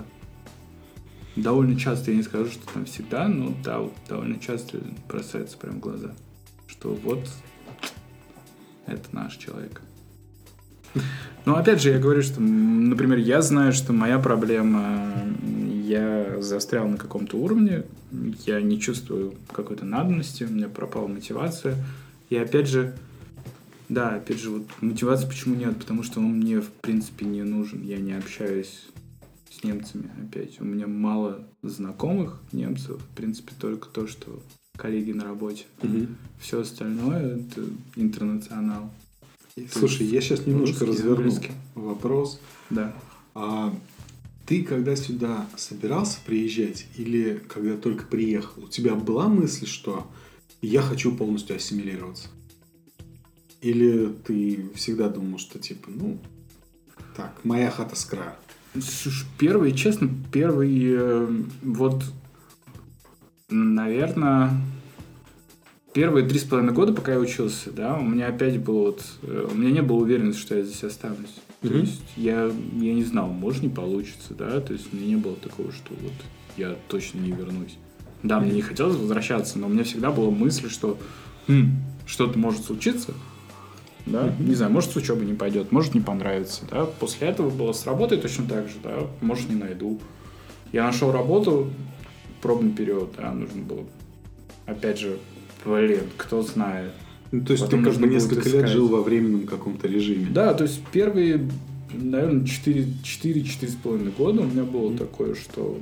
[1.35, 5.75] довольно часто, я не скажу, что там всегда, но да, вот довольно часто бросается прям
[5.75, 6.11] в глаза,
[6.67, 7.25] что вот
[8.85, 9.81] это наш человек.
[11.45, 15.13] Но опять же, я говорю, что, например, я знаю, что моя проблема,
[15.89, 17.83] я застрял на каком-то уровне,
[18.45, 21.75] я не чувствую какой-то надобности, у меня пропала мотивация.
[22.29, 22.95] И опять же,
[23.89, 25.77] да, опять же, вот мотивации почему нет?
[25.77, 27.81] Потому что он мне, в принципе, не нужен.
[27.83, 28.85] Я не общаюсь
[29.49, 30.61] с немцами опять.
[30.61, 33.01] У меня мало знакомых немцев.
[33.01, 34.41] В принципе, только то, что
[34.77, 35.65] коллеги на работе.
[35.81, 36.07] Угу.
[36.39, 37.63] Все остальное это
[37.95, 38.91] интернационал.
[39.71, 41.51] Слушай, я сейчас немножко русский, разверну английский.
[41.73, 42.39] вопрос.
[42.69, 42.93] Да.
[43.33, 43.73] А
[44.49, 50.07] ты когда сюда собирался приезжать или когда только приехал, у тебя была мысль, что
[50.63, 52.29] я хочу полностью ассимилироваться?
[53.61, 56.17] Или ты всегда думал, что типа, ну,
[57.15, 58.09] так, моя хата с?
[58.73, 61.27] Слушай, первый, честно, первый, э,
[61.61, 62.03] вот,
[63.49, 64.49] наверное,
[65.93, 69.47] первые три с половиной года, пока я учился, да, у меня опять было вот, э,
[69.51, 71.35] у меня не было уверенности, что я здесь останусь.
[71.61, 71.79] То Мгм.
[71.81, 75.35] есть я, я не знал, может не получится, да, то есть у меня не было
[75.35, 76.13] такого, что вот
[76.55, 77.77] я точно не вернусь.
[78.23, 80.97] Да, мне не хотелось возвращаться, но у меня всегда была мысль, что
[81.47, 81.71] «Хм,
[82.05, 83.13] что-то может случиться,
[84.05, 86.85] да, не знаю, может с учебы не пойдет, может не понравится, да.
[86.85, 89.99] После этого было с работой точно так же, да, может не найду.
[90.71, 91.71] Я нашел работу,
[92.41, 93.85] пробный период, да, нужно было,
[94.65, 95.19] опять же,
[95.65, 96.93] блин, кто знает.
[97.31, 100.27] Ну, то есть Потом ты как бы несколько лет жил во временном каком-то режиме.
[100.31, 101.47] Да, то есть первые,
[101.93, 105.79] наверное, 4-4,5 года у меня было такое, что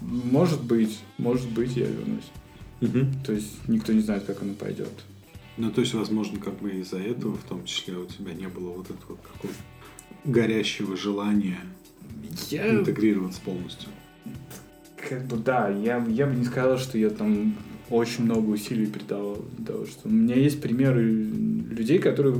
[0.00, 2.30] может быть, может быть, я вернусь.
[2.80, 3.12] Мгм.
[3.24, 4.92] То есть никто не знает, как оно пойдет.
[5.56, 8.70] Ну, то есть, возможно, как бы из-за этого, в том числе, у тебя не было
[8.70, 9.60] вот этого какого-то
[10.24, 11.60] горящего желания
[12.50, 13.90] Я интегрироваться полностью.
[15.08, 17.54] Как бы да, я, я бы не сказал, что я там
[17.90, 22.36] очень много усилий придавал для того, что у меня есть примеры людей, которые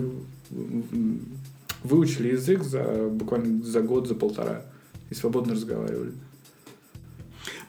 [1.83, 4.65] выучили язык за буквально за год, за полтора
[5.11, 6.13] и свободно разговаривали.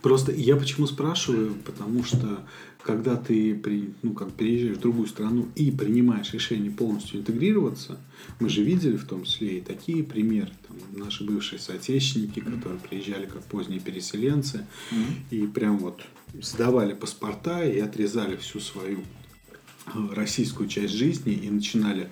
[0.01, 2.39] Просто я почему спрашиваю, потому что
[2.85, 7.97] когда ты при, ну, как переезжаешь в другую страну и принимаешь решение полностью интегрироваться,
[8.39, 13.25] мы же видели в том числе и такие примеры, там, наши бывшие соотечественники, которые приезжали
[13.25, 14.67] как поздние переселенцы,
[15.31, 16.03] и прям вот
[16.39, 18.99] сдавали паспорта и отрезали всю свою
[19.87, 22.11] э, российскую часть жизни и начинали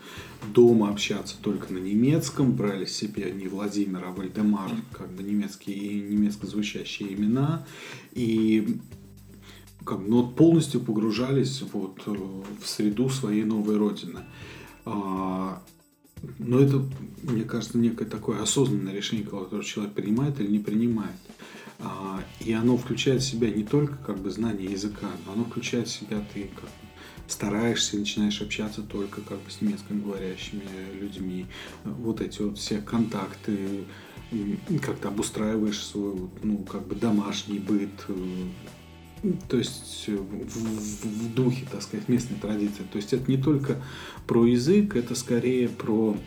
[0.55, 5.99] дома общаться только на немецком, брали себе не Владимир, а Вальдемар, как бы немецкие и
[5.99, 7.63] немецко звучащие имена,
[8.13, 8.79] и
[9.85, 14.21] как, ну, полностью погружались вот, э, в среду своей новой родины.
[14.85, 15.61] А,
[16.39, 16.81] Но это,
[17.23, 21.17] мне кажется, некое такое осознанное решение, которое человек принимает или не принимает.
[21.79, 25.87] А, И оно включает в себя не только как бы знание языка, но оно включает
[25.87, 26.69] в себя ты как
[27.27, 30.61] стараешься начинаешь общаться только как бы с немецкоговорящими
[30.99, 31.45] людьми.
[31.83, 33.85] Вот эти вот все контакты,
[34.81, 38.13] как-то обустраиваешь свой ну, как бы домашний быт, э,
[39.47, 42.83] то есть э, в, в- духе, так сказать, местной традиции.
[42.91, 43.81] То есть это не только
[44.27, 46.17] про язык, это скорее про,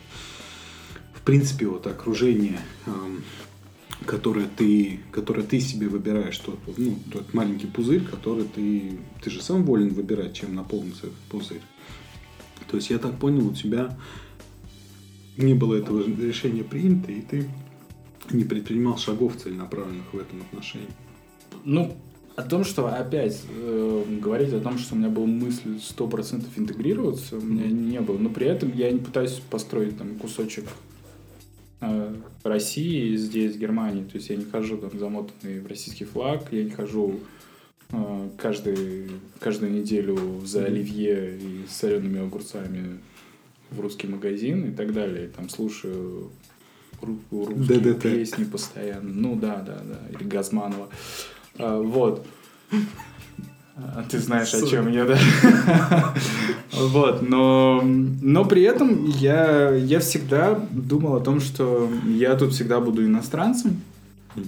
[1.14, 3.22] в принципе, вот окружение, эм,
[4.06, 9.42] которое ты, которое ты себе выбираешь, тот, ну, тот маленький пузырь, который ты, ты же
[9.42, 11.62] сам волен выбирать, чем наполнится этот пузырь.
[12.68, 13.96] То есть я так понял, у тебя
[15.36, 17.48] не было этого решения принято, и ты
[18.30, 20.88] не предпринимал шагов целенаправленных в этом отношении.
[21.64, 21.96] Ну,
[22.36, 27.36] о том, что опять э, говорить о том, что у меня была мысль 100% интегрироваться,
[27.38, 28.18] у меня не было.
[28.18, 30.64] Но при этом я не пытаюсь построить там кусочек
[31.80, 34.04] э, России здесь, Германии.
[34.04, 37.20] То есть я не хожу там замотанный в российский флаг, я не хожу
[37.90, 42.98] э, каждый, каждую неделю за оливье и с солеными огурцами
[43.70, 45.28] в русский магазин и так далее.
[45.34, 46.30] Там слушаю
[47.00, 48.02] ру- русские ДДТ.
[48.02, 49.10] песни постоянно.
[49.10, 50.00] Ну да, да, да.
[50.14, 50.88] Или Газманова.
[51.58, 52.26] Вот.
[53.76, 55.18] А ты знаешь, о чем я, да?
[56.72, 62.80] Вот, но, но при этом я, я всегда думал о том, что я тут всегда
[62.80, 63.80] буду иностранцем,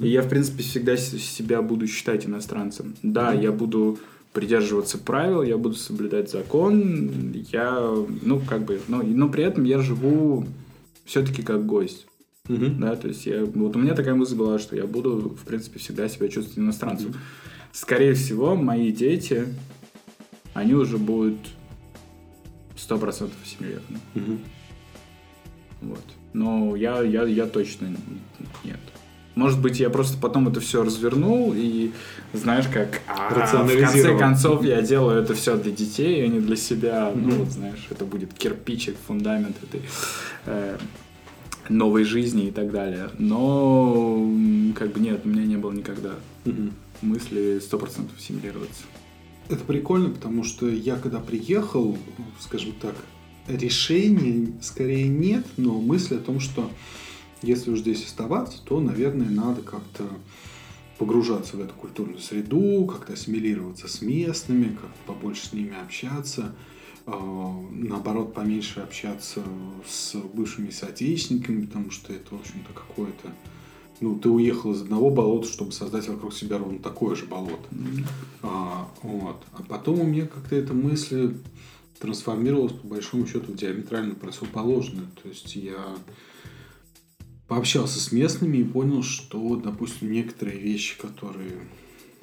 [0.00, 2.96] и я, в принципе, всегда себя буду считать иностранцем.
[3.02, 3.98] Да, я буду
[4.32, 7.80] придерживаться правил, я буду соблюдать закон, я,
[8.22, 10.46] ну, как бы, но, но при этом я живу
[11.06, 12.06] все-таки как гость.
[12.48, 12.80] Мгм.
[12.80, 15.78] Да, то есть я, вот у меня такая мысль была, что я буду, в принципе,
[15.78, 17.14] всегда себя чувствовать иностранцем.
[17.72, 19.46] Скорее всего, мои дети,
[20.54, 21.38] они уже будут
[22.76, 23.98] 100% ассимилированы.
[24.14, 24.38] Мгм.
[25.82, 26.04] Вот.
[26.32, 27.88] Но я, я, я точно
[28.64, 28.80] нет.
[29.34, 31.92] Может быть, я просто потом это все развернул и,
[32.32, 33.28] знаешь, как а,
[33.64, 37.12] в конце концов я делаю это все для детей, а не для себя.
[37.14, 37.38] Ну, Мгм.
[37.38, 39.82] вот, знаешь, это будет кирпичик, фундамент этой
[40.46, 40.76] э,
[41.68, 43.10] новой жизни и так далее.
[43.18, 44.30] Но,
[44.74, 46.72] как бы, нет, у меня не было никогда Мгм.
[47.02, 48.84] мысли 100% ассимилироваться.
[49.48, 51.96] Это прикольно, потому что я когда приехал,
[52.40, 52.94] скажем так,
[53.46, 56.70] решений скорее нет, но мысль о том, что
[57.42, 60.04] если уж здесь оставаться, то, наверное, надо как-то
[60.98, 66.54] погружаться в эту культурную среду, как-то ассимилироваться с местными, как побольше с ними общаться,
[67.08, 69.42] наоборот, поменьше общаться
[69.86, 73.32] с бывшими соотечественниками, потому что это, в общем-то, какое-то...
[74.00, 77.68] Ну, ты уехал из одного болота, чтобы создать вокруг себя ровно такое же болото.
[78.42, 79.42] А, вот.
[79.52, 81.34] а потом у меня как-то эта мысль
[81.98, 85.08] трансформировалась по большому счету в диаметрально противоположную.
[85.20, 85.96] То есть я
[87.48, 91.58] пообщался с местными и понял, что, допустим, некоторые вещи, которые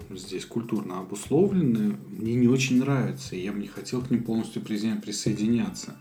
[0.10, 4.62] здесь культурно обусловлены, мне не очень нравятся, и я бы не хотел к ним полностью
[4.62, 5.98] присо- присоединяться.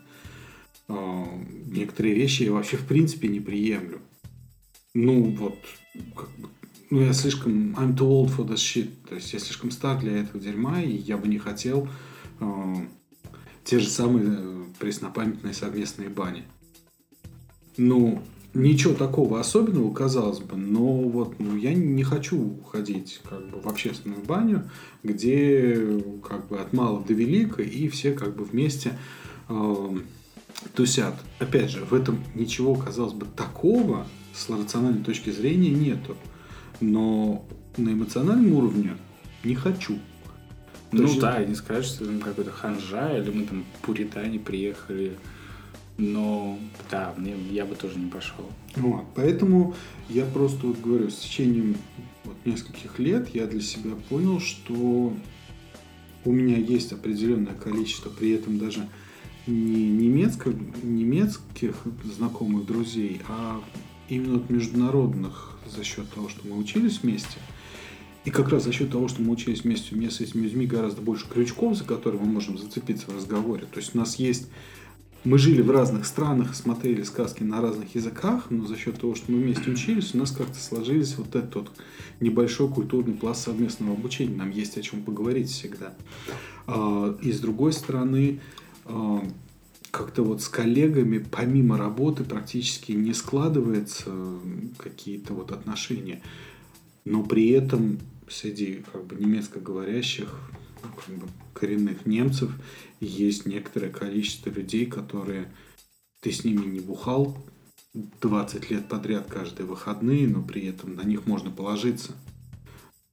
[0.89, 1.27] А,
[1.67, 4.01] Некоторые вещи я вообще в принципе не приемлю.
[4.95, 5.59] Ну, вот,
[6.15, 6.49] как бы,
[6.91, 10.19] ну, я слишком, I'm too old for this shit, то есть я слишком стар для
[10.21, 11.89] этого дерьма, и я бы не хотел
[12.41, 12.75] э,
[13.65, 16.45] те же самые э, преснопамятные совместные бани.
[17.77, 18.23] Ну,
[18.55, 23.69] ничего такого особенного, казалось бы, но вот ну, я не хочу ходить как бы в
[23.69, 24.71] общественную баню,
[25.03, 28.99] где как бы от мала до велика, и все как бы вместе
[29.49, 29.99] э,
[30.75, 31.15] тусят.
[31.39, 36.17] Опять же, в этом ничего, казалось бы, такого с рациональной точки зрения нету.
[36.81, 38.93] Но на эмоциональном уровне
[39.43, 39.99] не хочу.
[40.93, 45.17] Ну есть- да, и не сказать, что там какой-то ханжа, или мы там пуритане приехали.
[45.97, 46.59] Но
[46.91, 48.45] да, мне, я бы тоже не пошел.
[48.77, 49.75] Вот, поэтому
[50.09, 51.77] я просто вот говорю, с течением
[52.25, 55.13] вот нескольких лет я для себя понял, что
[56.25, 58.89] у меня есть определенное количество, при этом даже
[59.47, 60.53] не немецко,
[60.83, 63.63] немецких знакомых друзей, а
[64.09, 67.39] именно вот международных за счет того, что мы учились вместе.
[68.25, 70.67] И как раз за счет того, что мы учились вместе, у меня с этими людьми
[70.67, 73.67] гораздо больше крючков, за которые мы можем зацепиться в разговоре.
[73.71, 74.49] То есть у нас есть
[75.25, 79.33] мы жили в разных странах, смотрели сказки на разных языках, но за счет того, что
[79.33, 81.71] мы вместе учились, у нас как-то сложились вот этот вот
[82.21, 84.37] небольшой культурный пласт совместного обучения.
[84.37, 85.95] Нам есть о чем поговорить всегда.
[86.67, 88.41] А, И с другой стороны,
[88.85, 89.25] а,
[89.91, 94.13] как-то вот с коллегами помимо работы практически не складывается
[94.77, 96.21] какие-то вот отношения.
[97.05, 100.29] Но при этом среди как бы немецкоговорящих
[100.83, 102.51] ну, как бы коренных немцев
[103.01, 105.53] есть некоторое количество людей, которые
[106.21, 107.37] ты с ними не бухал
[107.95, 112.13] 20 лет подряд каждые выходные, но при этом на них можно положиться.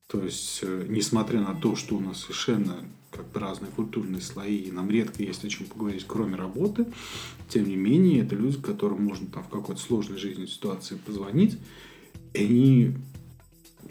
[0.07, 4.57] То есть, э, несмотря на то, что у нас совершенно как бы разные культурные слои,
[4.57, 6.87] и нам редко есть о чем поговорить, кроме работы,
[7.49, 11.57] тем не менее, это люди, которым можно там в какой-то сложной жизненной ситуации позвонить,
[12.33, 12.93] и они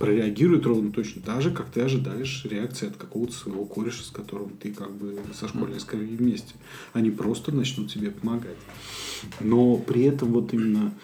[0.00, 4.56] прореагируют ровно точно так же, как ты ожидаешь реакции от какого-то своего кореша, с которым
[4.56, 6.54] ты как бы со школьной скамьи вместе.
[6.94, 8.56] Они просто начнут тебе помогать.
[9.40, 10.94] Но при этом вот именно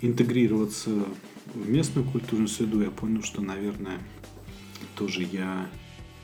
[0.00, 0.90] интегрироваться
[1.54, 3.98] в местную культурную среду, я понял, что, наверное,
[4.96, 5.70] тоже я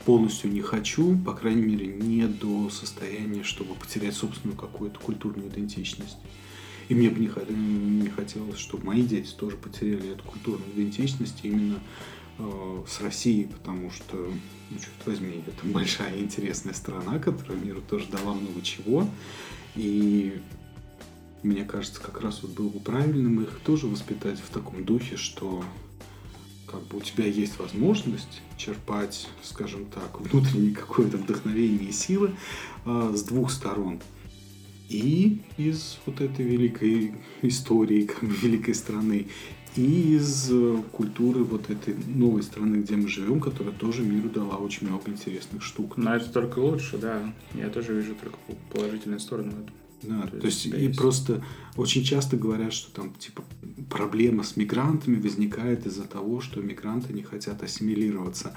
[0.05, 6.17] полностью не хочу, по крайней мере, не до состояния, чтобы потерять собственную какую-то культурную идентичность.
[6.89, 11.79] И мне бы не, не хотелось, чтобы мои дети тоже потеряли эту культурную идентичность именно
[12.37, 14.15] э, с Россией, потому что,
[14.69, 19.09] ну, черт возьми, это большая интересная страна, которая миру тоже дала много чего.
[19.75, 20.41] И
[21.43, 25.63] мне кажется, как раз вот было бы правильным их тоже воспитать в таком духе, что
[26.67, 32.35] как бы у тебя есть возможность черпать, скажем так, внутреннее какое-то вдохновение и силы
[32.85, 34.01] а, с двух сторон.
[34.89, 39.27] И из вот этой великой истории, как великой страны,
[39.75, 44.55] и из э, культуры вот этой новой страны, где мы живем, которая тоже миру дала
[44.57, 45.97] очень много интересных штук.
[45.97, 47.33] Но это только лучше, да.
[47.53, 48.37] Я тоже вижу только
[48.71, 49.75] положительные стороны в этом.
[50.03, 51.43] Да, То то есть есть и просто
[51.75, 53.43] очень часто говорят, что там типа
[53.89, 58.53] проблема с мигрантами возникает из-за того, что мигранты не хотят ассимилироваться.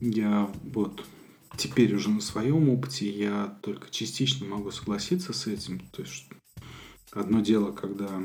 [0.00, 1.04] Я вот
[1.56, 5.80] теперь уже на своем опыте я только частично могу согласиться с этим.
[5.92, 6.26] То есть
[7.12, 8.22] одно дело, когда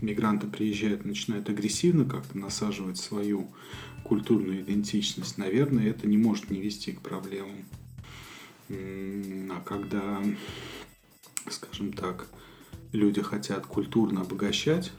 [0.00, 3.48] мигранты приезжают начинают агрессивно как-то насаживать свою
[4.04, 7.64] культурную идентичность, наверное, это не может не вести к проблемам.
[8.68, 10.22] А когда
[11.50, 12.26] скажем так,
[12.92, 14.92] люди хотят культурно обогащать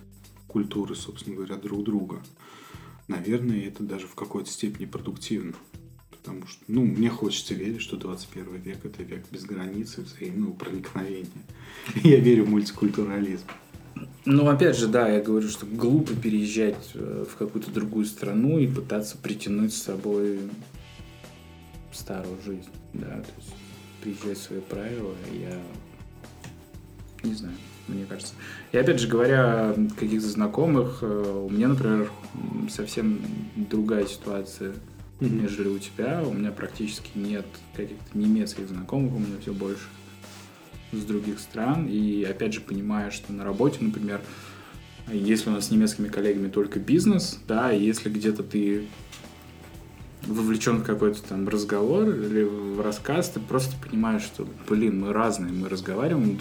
[0.47, 2.23] культуры, собственно говоря, друг друга.
[3.07, 5.53] Наверное, это даже в какой-то степени продуктивно.
[6.27, 10.51] Потому что, ну, мне хочется верить, что 21 век– это век без границ и взаимного
[10.51, 11.29] проникновения.
[12.03, 13.45] Я верю в мультикультурализм.
[14.25, 18.67] Ну, опять же, да, я говорю, что глупо переезжать э, в какую-то другую страну и
[18.67, 20.41] пытаться притянуть с собой
[21.93, 23.55] старую жизнь, да, то есть
[24.01, 25.57] приезжать свои правила, я
[27.23, 27.55] не знаю,
[27.87, 28.33] мне кажется.
[28.73, 32.11] И опять же, говоря каких-то знакомых, э, у меня, например,
[32.69, 33.21] совсем
[33.55, 34.73] другая ситуация,
[35.19, 35.41] mm-hmm.
[35.41, 36.23] нежели у тебя.
[36.25, 37.45] У меня практически нет
[37.75, 39.87] каких-то немецких знакомых, у меня все больше
[40.91, 41.87] с других стран.
[41.87, 44.21] И опять же, понимая, что на работе, например,
[45.11, 48.87] если у нас с немецкими коллегами только бизнес, да, если где-то ты
[50.27, 55.51] вовлечен в какой-то там разговор или в рассказ, ты просто понимаешь, что, блин, мы разные,
[55.51, 56.37] мы разговариваем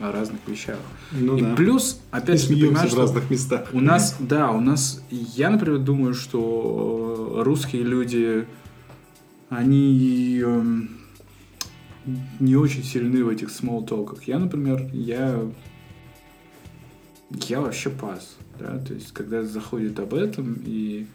[0.00, 0.78] о разных вещах.
[1.12, 1.54] Ну, и да.
[1.54, 3.68] плюс, опять же, понимаешь, в разных местах.
[3.72, 8.46] У нас, да, у нас, я, например, думаю, что русские люди,
[9.48, 10.90] они эм,
[12.38, 14.24] не очень сильны в этих small толках.
[14.24, 15.40] Я, например, я
[17.30, 21.06] я вообще пас, да, то есть когда заходит об этом и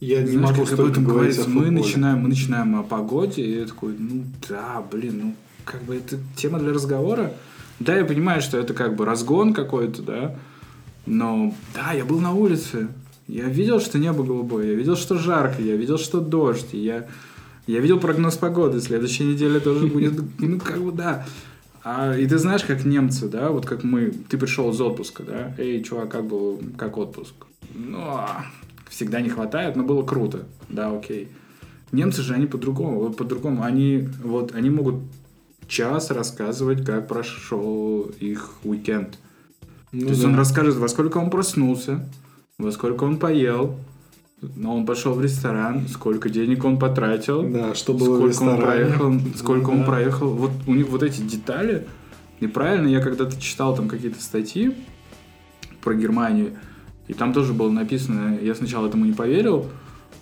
[0.00, 1.46] я не Знаешь, могу как об этом говорить.
[1.46, 5.96] Мы начинаем, мы начинаем о погоде, и я такой, ну да, блин, ну как бы
[5.96, 7.32] это тема для разговора.
[7.78, 10.36] Да, я понимаю, что это как бы разгон какой-то, да,
[11.06, 12.88] но да, я был на улице,
[13.28, 17.06] я видел, что небо голубое, я видел, что жарко, я видел, что дождь, я,
[17.66, 21.26] я видел прогноз погоды, следующей неделе тоже будет, ну как бы да.
[21.84, 25.54] А, и ты знаешь, как немцы, да, вот как мы, ты пришел из отпуска, да,
[25.58, 27.34] эй, чувак, как был, как отпуск?
[27.74, 28.44] Ну, а,
[28.92, 30.44] всегда не хватает, но было круто.
[30.68, 31.28] Да, окей.
[31.92, 33.62] Немцы же, они по-другому, по-другому.
[33.62, 34.96] Они, вот, они могут
[35.66, 39.18] час рассказывать, как прошел их уикенд.
[39.92, 40.28] Ну, То есть да.
[40.28, 42.06] он расскажет, во сколько он проснулся,
[42.58, 43.78] во сколько он поел,
[44.56, 49.20] но он пошел в ресторан, сколько денег он потратил, да, что было сколько он проехал,
[49.36, 49.72] сколько да.
[49.72, 50.28] он проехал.
[50.30, 51.86] Вот у них вот эти детали.
[52.40, 54.74] И правильно, я когда-то читал там какие-то статьи
[55.80, 56.52] про Германию,
[57.08, 59.66] и там тоже было написано, я сначала этому не поверил,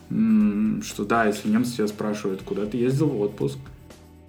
[0.09, 3.59] что да, если немцы тебя спрашивают, куда ты ездил в отпуск,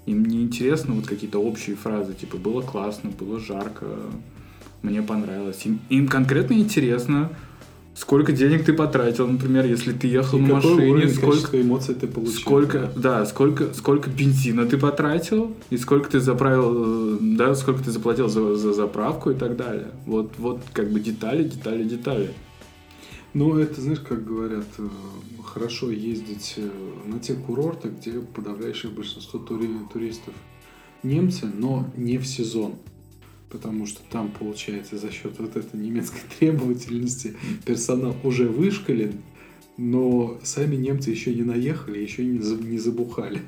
[0.06, 3.86] им не интересно вот какие-то общие фразы, типа было классно, было жарко,
[4.82, 5.62] мне понравилось.
[5.66, 7.30] Им, им конкретно интересно,
[7.96, 12.40] сколько денег ты потратил, например, если ты ехал и на машине, сколько эмоций ты получил.
[12.40, 18.28] Сколько, да, сколько, сколько бензина ты потратил, и сколько ты заправил, да, сколько ты заплатил
[18.30, 19.92] за, за заправку и так далее.
[20.06, 22.32] Вот, вот как бы детали, детали, детали.
[23.34, 24.88] Ну, это, знаешь, как говорят, э,
[25.46, 26.70] хорошо ездить э,
[27.06, 30.34] на те курорты, где подавляющее большинство тури- туристов
[31.02, 32.76] немцы, но не в сезон.
[33.52, 37.36] Потому что там, получается, за счет вот этой немецкой требовательности
[37.66, 39.14] персонал уже вышкален,
[39.78, 43.42] но сами немцы еще не наехали, еще не забухали.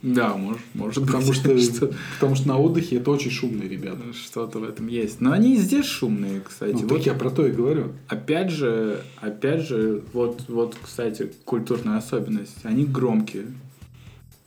[0.00, 1.36] Да, может, может потому быть.
[1.36, 1.94] Что, что...
[2.14, 4.12] Потому что на отдыхе это очень шумные ребята.
[4.12, 5.20] Что-то в этом есть.
[5.20, 6.72] Но они и здесь шумные, кстати.
[6.82, 7.92] Ну, вот я про то и говорю.
[8.06, 12.56] Опять же, опять же, вот, вот, кстати, культурная особенность.
[12.62, 13.46] Они громкие.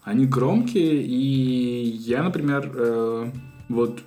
[0.03, 3.32] Они громкие, и я, например, э,
[3.74, 4.01] вот,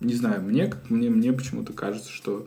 [0.00, 2.46] не знаю, мне, мне, мне почему-то кажется, что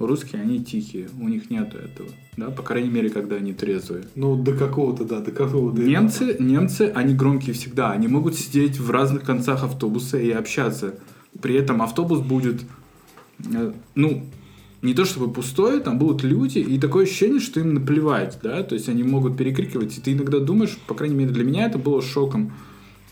[0.00, 4.04] Русские, они тихие, у них нету этого, да, по крайней мере, когда они трезвые.
[4.16, 5.80] Ну, до какого-то, да, до какого-то.
[5.80, 10.96] Немцы, немцы, они громкие всегда, они могут сидеть в разных концах автобуса и общаться.
[11.40, 12.62] При этом автобус будет,
[13.52, 14.26] э, ну,
[14.82, 18.74] не то чтобы пустой, там будут люди, и такое ощущение, что им наплевать, да, то
[18.74, 22.02] есть они могут перекрикивать, и ты иногда думаешь, по крайней мере, для меня это было
[22.02, 22.52] шоком,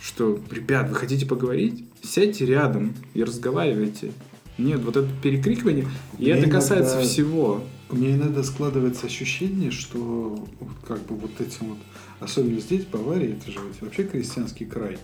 [0.01, 1.85] что, ребят, вы хотите поговорить?
[2.03, 4.13] Сядьте рядом и разговаривайте.
[4.59, 5.87] Нет, вот это перекрикивание,
[6.19, 7.65] и это касается иногда, всего.
[7.89, 10.47] У меня иногда складывается ощущение, что
[10.87, 11.79] как бы вот этим вот,
[12.21, 14.99] особенно здесь, в Баварии, это же вообще крестьянский край,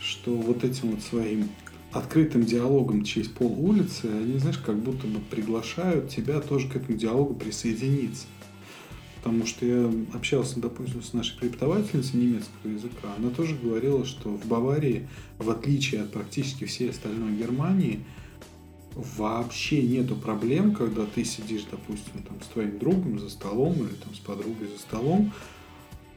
[0.00, 1.48] что вот этим вот своим
[1.92, 6.98] открытым диалогом через пол улицы, они, знаешь, как будто бы приглашают тебя тоже к этому
[6.98, 8.26] диалогу присоединиться.
[9.28, 13.08] Потому что я общался, допустим, с нашей преподавательницей немецкого языка.
[13.18, 15.06] Она тоже говорила, что в Баварии,
[15.36, 18.00] в отличие от практически всей остальной Германии,
[18.94, 24.14] вообще нету проблем, когда ты сидишь, допустим, там, с твоим другом за столом или там,
[24.14, 25.30] с подругой за столом,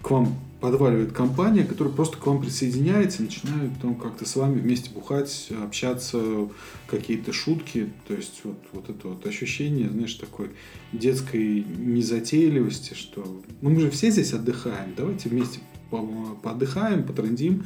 [0.01, 4.91] к вам подваливает компания, которая просто к вам присоединяется, начинает там как-то с вами вместе
[4.91, 6.47] бухать, общаться,
[6.87, 10.51] какие-то шутки, то есть вот, вот это вот ощущение, знаешь, такой
[10.93, 17.65] детской незатейливости, что ну мы же все здесь отдыхаем, давайте вместе поотдыхаем, потрендим,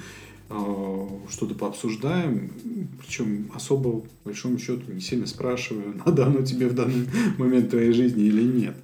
[0.49, 2.51] э, что-то пообсуждаем,
[2.99, 7.07] причем особо, по большому счету, не сильно спрашиваю, надо оно тебе в данный
[7.37, 8.77] момент твоей жизни или нет.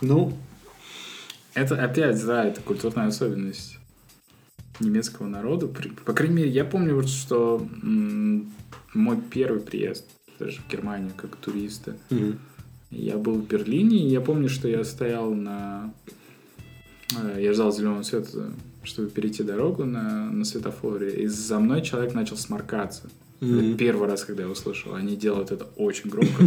[0.00, 0.32] Ну,
[1.54, 3.78] Это опять, да, это культурная особенность
[4.80, 5.68] немецкого народа.
[5.68, 7.66] По крайней мере, я помню, вот, что
[8.94, 10.06] мой первый приезд
[10.38, 11.96] даже в Германию как туриста.
[12.90, 15.94] Я был в Берлине, и я помню, что я стоял на...
[17.16, 22.12] э, Я ждал зеленого света, чтобы перейти дорогу на, на светофоре, и за мной человек
[22.12, 23.08] начал сморкаться.
[23.42, 26.44] Это Первый раз, когда я услышал, они делают это очень громко.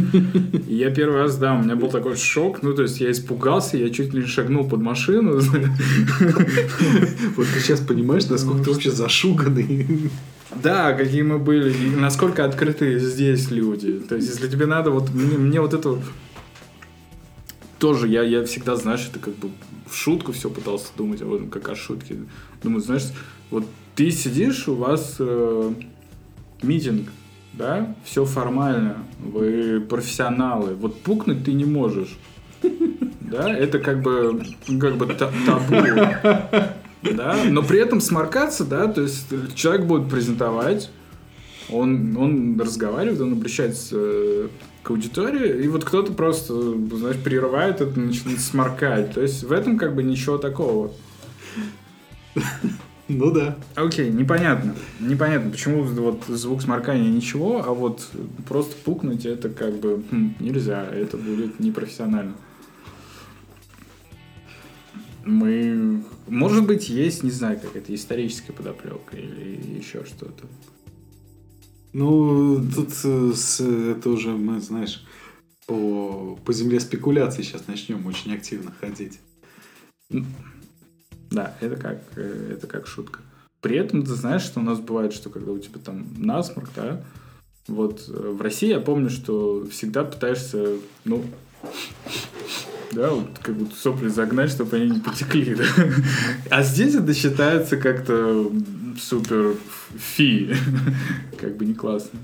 [0.67, 3.75] И я первый раз, да, у меня был такой шок, ну, то есть я испугался,
[3.75, 5.41] я чуть ли не шагнул под машину.
[7.35, 10.09] Вот ты сейчас понимаешь, насколько ты вообще зашуганный.
[10.63, 13.99] Да, какие мы были, и насколько открытые здесь люди.
[14.07, 15.99] То есть, если тебе надо, вот мне, мне вот это вот
[17.77, 19.49] тоже, я, я всегда, знаешь, это как бы
[19.85, 22.15] в шутку все пытался думать об этом, как о шутке.
[22.63, 23.03] Думаю, знаешь,
[23.51, 23.65] вот
[23.95, 25.73] ты сидишь, у вас э,
[26.61, 27.09] митинг,
[27.53, 32.17] да, все формально, вы профессионалы, вот пукнуть ты не можешь.
[33.21, 34.43] Да, это как бы,
[34.79, 35.75] как бы та- табу.
[37.01, 40.89] Да, но при этом сморкаться, да, то есть человек будет презентовать,
[41.69, 44.47] он, он разговаривает, он обращается э,
[44.83, 46.53] к аудитории, и вот кто-то просто,
[46.95, 49.13] знаешь, прерывает это, начинает сморкать.
[49.13, 50.91] То есть в этом как бы ничего такого.
[53.07, 53.57] Ну да.
[53.75, 54.75] Окей, непонятно.
[54.99, 58.09] Непонятно, почему вот звук сморкания ничего, а вот
[58.47, 62.35] просто пукнуть это как бы хм, нельзя, это будет непрофессионально.
[65.23, 66.03] Мы...
[66.27, 70.45] Может быть, есть, не знаю, какая-то историческая подоплека или еще что-то.
[71.93, 75.03] Ну, тут э, с- это уже мы, знаешь,
[75.67, 79.19] по, по земле спекуляций сейчас начнем очень активно ходить.
[81.31, 83.19] Да, это как, э, это как шутка.
[83.61, 87.01] При этом ты знаешь, что у нас бывает, что когда у тебя там насморк, да,
[87.67, 91.23] вот э, в России я помню, что всегда пытаешься, ну,
[92.91, 95.63] да, вот как будто сопли загнать, чтобы они не потекли, да.
[96.49, 98.51] А здесь это считается как-то
[98.99, 99.55] супер
[99.97, 100.55] фи.
[101.39, 102.19] Как бы не классно.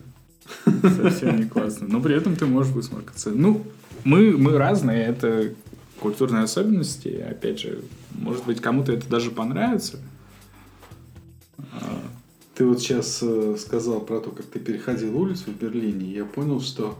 [0.81, 1.87] Совсем не классно.
[1.89, 3.31] Но при этом ты можешь высморкаться.
[3.31, 3.65] Ну,
[4.03, 5.53] мы, мы разные, это
[6.01, 7.07] культурные особенности.
[7.07, 7.83] Опять же,
[8.15, 9.99] может быть, кому-то это даже понравится.
[11.57, 12.03] А,
[12.55, 13.23] Ты вот сейчас
[13.61, 16.99] сказал про то, как ты переходил улицу в Берлине, и я понял, что,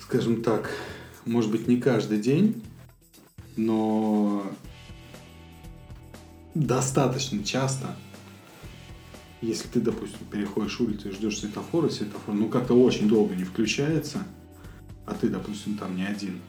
[0.00, 0.70] скажем так,
[1.26, 2.62] может быть, не каждый день,
[3.56, 4.46] но
[6.54, 7.96] достаточно часто,
[9.40, 14.24] если ты, допустим, переходишь улицу и ждешь светофора, светофор, ну, как-то очень долго не включается,
[15.06, 16.40] а ты, допустим, там не один,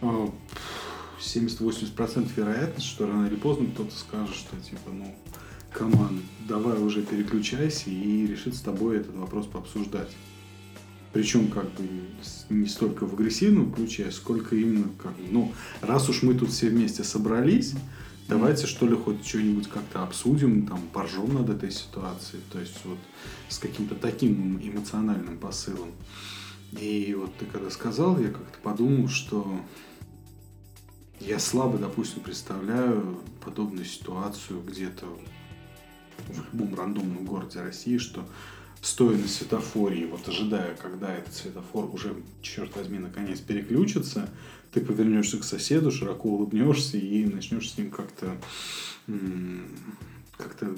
[0.00, 5.14] 70-80% вероятность, что рано или поздно кто-то скажет, что типа, ну,
[5.72, 10.10] команд, давай уже переключайся и решит с тобой этот вопрос пообсуждать.
[11.12, 11.88] Причем как бы
[12.50, 16.68] не столько в агрессивном ключе, сколько именно как бы, ну, раз уж мы тут все
[16.68, 17.74] вместе собрались,
[18.28, 22.42] давайте что ли хоть что-нибудь как-то обсудим, там, поржем над этой ситуацией.
[22.52, 22.98] То есть вот
[23.48, 25.92] с каким-то таким эмоциональным посылом.
[26.72, 29.58] И вот ты когда сказал, я как-то подумал, что
[31.20, 35.06] я слабо, допустим, представляю подобную ситуацию где-то
[36.28, 38.26] в любом рандомном городе России, что
[38.80, 44.30] стоя на светофоре, и вот ожидая, когда этот светофор уже, черт возьми, наконец переключится,
[44.72, 48.36] ты повернешься к соседу, широко улыбнешься и начнешь с ним как-то
[50.36, 50.76] как-то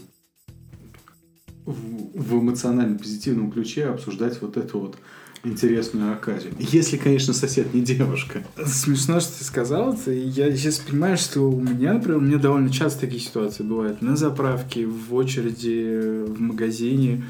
[1.64, 4.98] в эмоционально позитивном ключе обсуждать вот эту вот
[5.44, 6.52] интересную оказию.
[6.58, 8.42] Если, конечно, сосед не девушка.
[8.66, 10.10] Смешно, что ты сказал это.
[10.12, 14.02] Я сейчас понимаю, что у меня, например, у меня довольно часто такие ситуации бывают.
[14.02, 17.24] На заправке, в очереди, в магазине.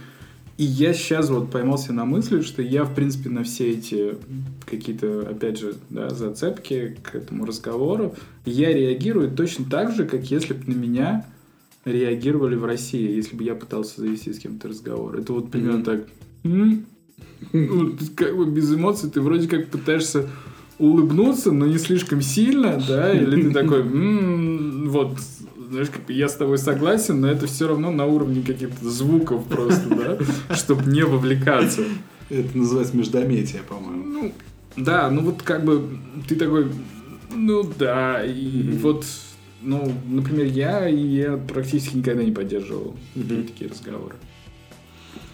[0.56, 4.16] И я сейчас вот поймался на мысли, что я, в принципе, на все эти
[4.66, 10.54] какие-то, опять же, да, зацепки к этому разговору, я реагирую точно так же, как если
[10.54, 11.26] бы на меня
[11.84, 15.16] реагировали в России, если бы я пытался завести с кем-то разговор.
[15.20, 15.84] Это вот примерно Мгм.
[15.84, 16.06] так.
[17.52, 20.28] «М, ну, как бы без эмоций ты вроде как пытаешься
[20.78, 25.18] улыбнуться, но не слишком сильно, да, или ты такой, «М, вот,
[25.70, 29.88] знаешь, как я с тобой согласен, но это все равно на уровне каких-то звуков просто,
[29.88, 31.82] да, чтобы не вовлекаться.
[32.30, 34.04] Это называется междометие, по-моему.
[34.04, 34.32] Ну,
[34.76, 35.98] да, ну вот как бы
[36.28, 36.70] ты такой,
[37.34, 39.04] ну да, и вот,
[39.62, 44.14] ну, например, я, я практически никогда не поддерживал такие разговоры.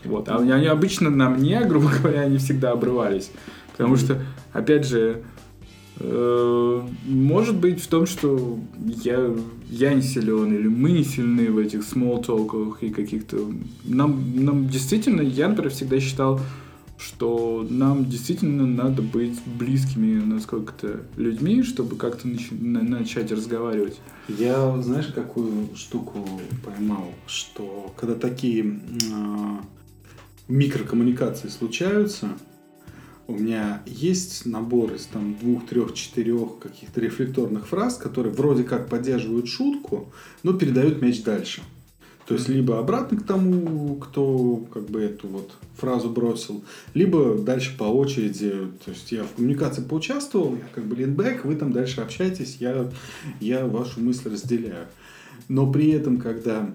[0.05, 3.31] Вот, а они обычно на мне, грубо говоря, они всегда обрывались.
[3.73, 5.25] Потому что, опять же,
[6.01, 8.59] Э, может быть в том, что
[9.05, 9.31] я,
[9.71, 13.53] я не силен, или мы не сильны в этих смолтолках и каких-то...
[13.85, 16.41] Нам, нам действительно, я, например, всегда считал,
[16.99, 24.01] что нам действительно надо быть близкими насколько-то людьми, чтобы как-то нач- начать разговаривать.
[24.29, 26.27] Я, знаешь, какую штуку
[26.65, 29.57] поймал, что когда такие э,
[30.49, 32.31] микрокоммуникации случаются,
[33.27, 38.89] у меня есть набор из там двух, трех, четырех каких-то рефлекторных фраз, которые вроде как
[38.89, 41.63] поддерживают шутку, но передают мяч дальше.
[42.27, 46.65] То есть либо обратно к тому, кто как бы эту вот фразу бросил,
[46.95, 48.51] либо дальше по очереди.
[48.85, 52.91] То есть я в коммуникации поучаствовал, я как бы линбэк, вы там дальше общаетесь, я,
[53.41, 54.87] я вашу мысль разделяю.
[55.49, 56.71] Но при этом, когда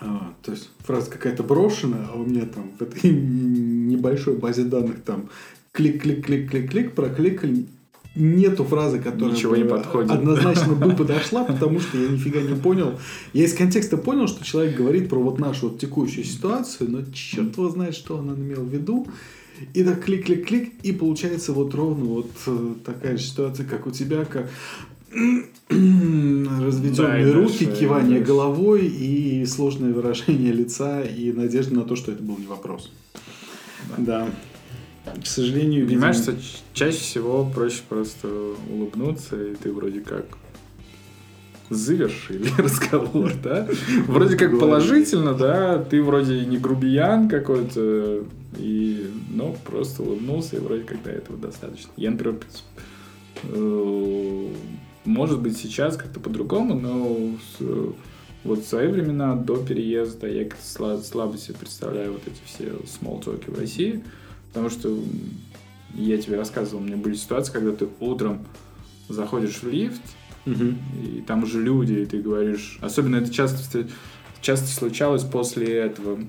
[0.00, 5.02] а, то есть фраза какая-то брошена, а у меня там в этой небольшой базе данных
[5.02, 5.28] там
[5.72, 7.66] клик-клик-клик-клик-клик прокликали,
[8.14, 10.10] нету фразы, которая Ничего не подходит.
[10.10, 12.98] однозначно бы подошла, потому что я нифига не понял.
[13.32, 17.56] Я из контекста понял, что человек говорит про вот нашу вот текущую ситуацию, но черт
[17.56, 19.06] его знает, что он имел в виду.
[19.74, 24.24] И так клик-клик-клик, и получается вот ровно вот э, такая же ситуация, как у тебя,
[24.24, 24.48] как
[25.70, 28.26] разведенные Да, руки, дальше, кивание дальше.
[28.26, 32.90] головой и сложное выражение лица и надежда на то, что это был не вопрос.
[33.96, 34.28] Да.
[35.22, 38.28] К сожалению, видимо- Понимаешь, что ч- чаще всего проще просто
[38.70, 40.26] улыбнуться, и ты вроде как
[41.70, 43.68] завершили разговор, да?
[44.06, 48.24] Вроде как положительно, да, ты вроде не грубиян какой-то,
[48.58, 51.90] и, ну, просто улыбнулся, и вроде как до этого достаточно.
[51.96, 52.38] Я, например,
[53.44, 54.48] э,
[55.04, 57.30] может быть, сейчас как-то по-другому, но
[58.44, 62.72] вот в свои времена, до переезда, я как-то сла- слабо себе представляю вот эти все
[62.86, 64.02] смолтоки в России,
[64.48, 64.96] потому что
[65.94, 68.44] я тебе рассказывал, у меня были ситуации, когда ты утром
[69.08, 70.02] заходишь в лифт,
[70.44, 70.78] Мгм.
[71.02, 72.78] и там уже люди, и ты говоришь...
[72.80, 73.86] Особенно это часто,
[74.40, 76.20] часто случалось после этого,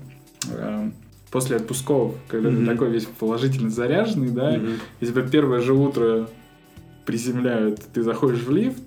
[0.50, 0.90] э,
[1.30, 2.64] после отпусков, когда Мгм.
[2.66, 4.72] ты такой весь положительно заряженный, да, Мгм.
[5.00, 6.28] и тебя первое же утро
[7.04, 8.82] приземляют, ты заходишь в лифт,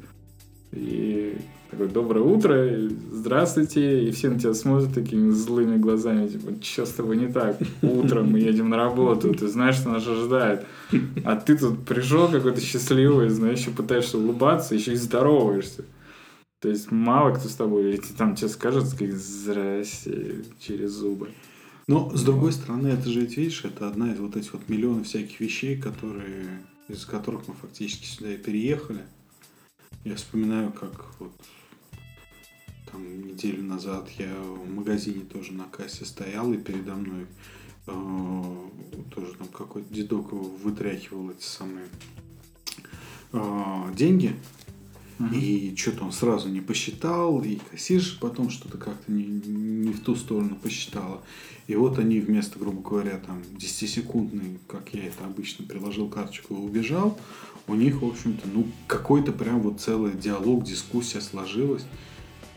[0.71, 1.37] и
[1.69, 6.91] такой, доброе утро, здравствуйте, и все на тебя смотрят такими злыми глазами, типа, что с
[6.91, 7.57] тобой не так?
[7.81, 10.65] Утром мы едем на работу, ты знаешь, что нас ожидает.
[11.23, 15.85] А ты тут пришел какой-то счастливый, знаешь, еще пытаешься улыбаться, еще и здороваешься.
[16.61, 21.29] То есть мало кто с тобой, или там тебе скажет, как здрасте, через зубы.
[21.87, 25.05] Но, с другой стороны, это же, ведь, видишь, это одна из вот этих вот миллионов
[25.05, 29.05] всяких вещей, которые, из которых мы фактически сюда и переехали.
[30.03, 31.33] Я вспоминаю, как вот
[32.91, 37.25] там неделю назад я в магазине тоже на кассе стоял, и передо мной
[37.87, 38.69] э,
[39.15, 41.87] тоже там какой-то дедок вытряхивал эти самые
[43.31, 44.35] э, деньги.
[45.31, 50.15] И что-то он сразу не посчитал, и кассирша потом что-то как-то не, не в ту
[50.15, 51.21] сторону посчитала.
[51.67, 56.57] И вот они вместо, грубо говоря, там 10-секундный, как я это обычно приложил карточку и
[56.57, 57.17] убежал,
[57.67, 61.85] у них, в общем-то, ну, какой-то прям вот целый диалог, дискуссия сложилась.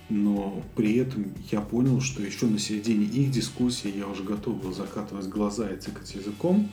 [0.09, 4.72] Но при этом я понял, что еще на середине их дискуссии я уже готов был
[4.72, 6.68] закатывать глаза и цикать языком.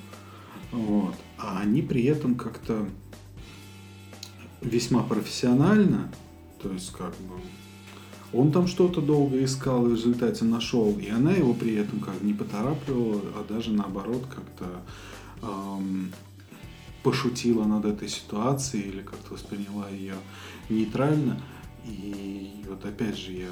[0.71, 1.15] Вот.
[1.37, 2.87] А они при этом как-то
[4.63, 6.11] весьма профессионально,
[6.61, 7.35] то есть как бы
[8.33, 12.21] он там что-то долго искал и в результате нашел, и она его при этом как
[12.21, 14.81] не поторапливала, а даже наоборот как-то
[15.43, 16.11] эм,
[17.03, 20.15] пошутила над этой ситуацией или как-то восприняла ее
[20.69, 21.39] нейтрально.
[21.85, 23.49] И вот опять же я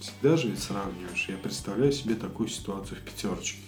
[0.00, 3.62] всегда же сравниваешь, я представляю себе такую ситуацию в пятерочке.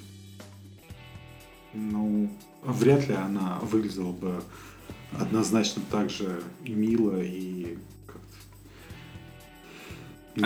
[1.72, 2.30] Ну,
[2.62, 4.42] вряд ли она выглядела бы
[5.18, 8.30] однозначно так же мило и как-то...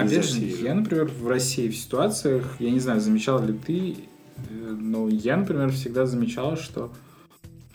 [0.00, 3.96] Опять же, я, например, в России в ситуациях, я не знаю, замечал ли ты,
[4.36, 6.92] э, но я, например, всегда замечал, что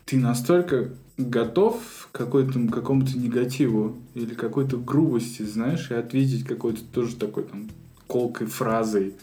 [0.05, 7.15] ты настолько готов к какой-то, какому-то негативу или какой-то грубости, знаешь, и ответить какой-то тоже
[7.15, 7.69] такой там
[8.07, 9.13] колкой фразой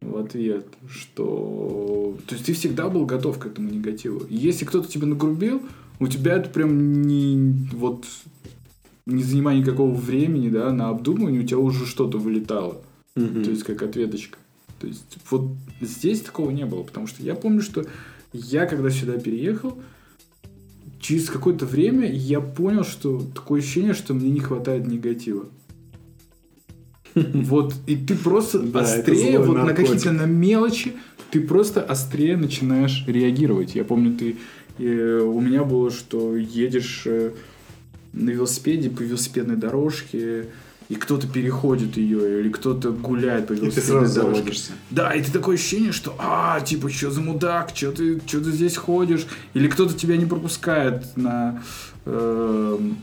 [0.00, 2.16] в ответ, что...
[2.26, 4.22] То есть ты всегда был готов к этому негативу.
[4.28, 5.62] Если кто-то тебе нагрубил,
[5.98, 7.68] у тебя это прям не...
[7.72, 8.06] Вот
[9.06, 12.82] не занимая никакого времени, да, на обдумывание, у тебя уже что-то вылетало.
[13.14, 13.44] Мгм.
[13.44, 14.38] То есть как ответочка.
[14.80, 17.86] То есть вот здесь такого не было, потому что я помню, что
[18.32, 19.78] я когда сюда переехал,
[21.00, 25.46] через какое-то время я понял, что такое ощущение, что мне не хватает негатива.
[27.14, 30.92] Вот, и ты просто острее, вот на какие-то на мелочи,
[31.30, 33.74] ты просто острее начинаешь реагировать.
[33.74, 34.36] Я помню, ты
[34.78, 37.32] э, у меня было, что едешь э,
[38.12, 40.46] на велосипеде по велосипедной дорожке,
[40.88, 44.36] и кто-то переходит ее, или кто-то гуляет по И ты велосипедной сразу дорожке.
[44.38, 44.72] заводишься.
[44.90, 48.52] Да, и ты такое ощущение, что, а, типа, что за мудак, что ты, что ты
[48.52, 51.60] здесь ходишь, или кто-то тебя не пропускает на,
[52.04, 52.98] эм,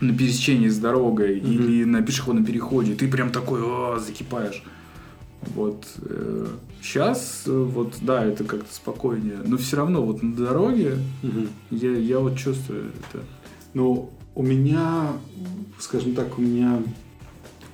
[0.00, 1.50] на пересечении с дорогой, Мгм.
[1.52, 4.62] или на пешеходном переходе, и ты прям такой, а, закипаешь.
[5.54, 5.86] Вот
[6.80, 11.48] сейчас, вот, да, это как-то спокойнее, но все равно вот на дороге Мгм.
[11.70, 13.24] я, я вот чувствую это.
[13.74, 15.12] Ну, у меня,
[15.78, 16.82] скажем так, у меня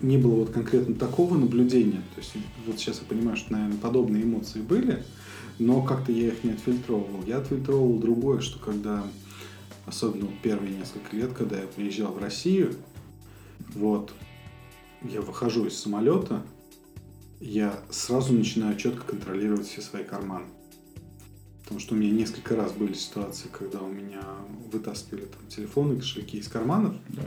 [0.00, 2.02] не было вот конкретно такого наблюдения.
[2.14, 2.32] То есть
[2.66, 5.04] вот сейчас я понимаю, что, наверное, подобные эмоции были,
[5.58, 7.22] но как-то я их не отфильтровывал.
[7.26, 9.04] Я отфильтровывал другое, что когда,
[9.86, 12.74] особенно первые несколько лет, когда я приезжал в Россию,
[13.74, 14.12] вот,
[15.02, 16.42] я выхожу из самолета,
[17.40, 20.46] я сразу начинаю четко контролировать все свои карманы.
[21.62, 24.22] Потому что у меня несколько раз были ситуации, когда у меня
[24.72, 26.96] вытаскивали там телефоны, кошельки из карманов.
[27.08, 27.22] Да.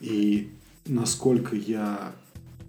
[0.00, 0.52] И
[0.86, 2.12] насколько я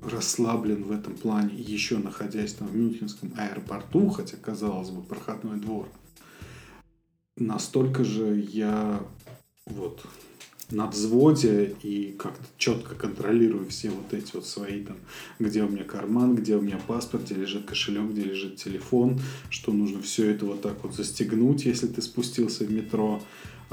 [0.01, 5.87] расслаблен в этом плане, еще находясь там в Мюнхенском аэропорту, хотя, казалось бы, проходной двор,
[7.37, 9.01] настолько же я
[9.65, 10.05] вот
[10.71, 14.97] на взводе и как-то четко контролирую все вот эти вот свои там,
[15.39, 19.71] где у меня карман, где у меня паспорт, где лежит кошелек, где лежит телефон, что
[19.71, 23.21] нужно все это вот так вот застегнуть, если ты спустился в метро,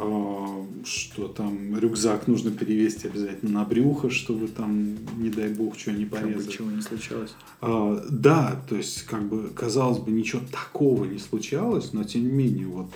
[0.03, 5.93] а, что там рюкзак нужно перевесить обязательно на брюхо, чтобы там, не дай бог, что
[5.93, 6.53] не порезать.
[6.53, 7.35] чего не случалось.
[7.61, 12.33] А, да, то есть, как бы, казалось бы, ничего такого не случалось, но тем не
[12.33, 12.91] менее, вот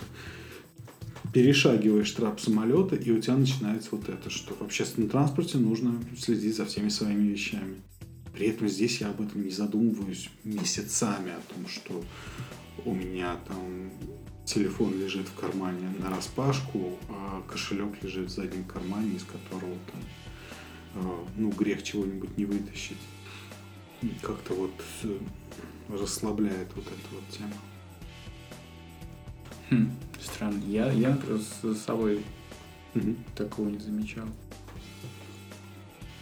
[1.35, 6.55] перешагиваешь трап самолета, и у тебя начинается вот это, что в общественном транспорте нужно следить
[6.55, 7.81] за всеми своими вещами.
[8.33, 12.01] При этом здесь я об этом не задумываюсь месяцами, о том, что
[12.85, 13.91] у меня там
[14.45, 20.01] телефон лежит в кармане на распашку, а кошелек лежит в заднем кармане, из которого там,
[20.93, 23.03] э, ну, грех чего-нибудь не вытащить.
[24.21, 25.17] Как-то вот э,
[25.89, 27.55] расслабляет вот эта вот тема.
[29.69, 29.91] Хм,
[30.23, 30.61] странно.
[30.67, 32.21] Я, я, например, с- собой
[33.35, 34.25] такого не замечал.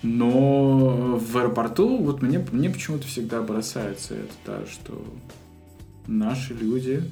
[0.01, 5.01] Но в аэропорту вот мне, мне почему-то всегда бросается это, да, что
[6.07, 7.03] наши люди,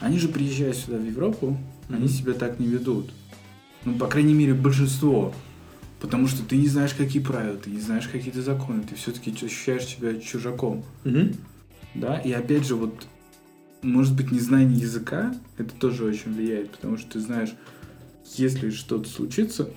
[0.00, 1.56] они же приезжая сюда в Европу,
[1.88, 2.08] они Мгм.
[2.08, 3.10] себя так не ведут.
[3.84, 5.32] Ну, по крайней мере, большинство.
[6.00, 9.86] Потому что ты не знаешь, какие правила, ты не знаешь какие-то законы, ты все-таки ощущаешь
[9.86, 10.84] себя чужаком.
[11.94, 13.06] Да, и опять же, вот,
[13.82, 17.54] может быть, незнание языка, это тоже очень влияет, потому что ты знаешь,
[18.34, 19.68] если что-то случится,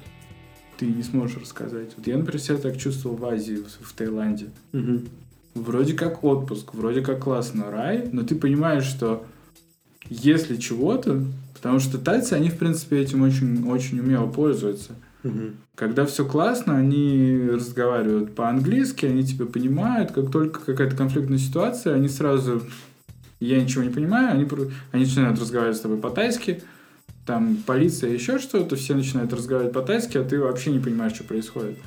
[0.78, 1.92] ты не сможешь рассказать.
[1.98, 4.48] Вот я, например, себя так чувствовал в Азии, в, в Таиланде.
[5.54, 9.26] Вроде как отпуск, вроде как классно, рай, но ты понимаешь, что
[10.10, 11.24] если чего-то,
[11.54, 14.96] потому что тайцы, они, в принципе, этим очень, очень умело пользуются.
[15.76, 20.12] Когда все классно, они разговаривают по-английски, они тебя понимают.
[20.12, 22.64] Как только какая-то конфликтная ситуация, они сразу...
[23.40, 24.48] Я ничего не понимаю, они,
[24.92, 26.62] они начинают разговаривать с тобой по-тайски.
[27.26, 31.78] Там полиция, еще что-то, все начинают разговаривать по-тайски, а ты вообще не понимаешь, что происходит.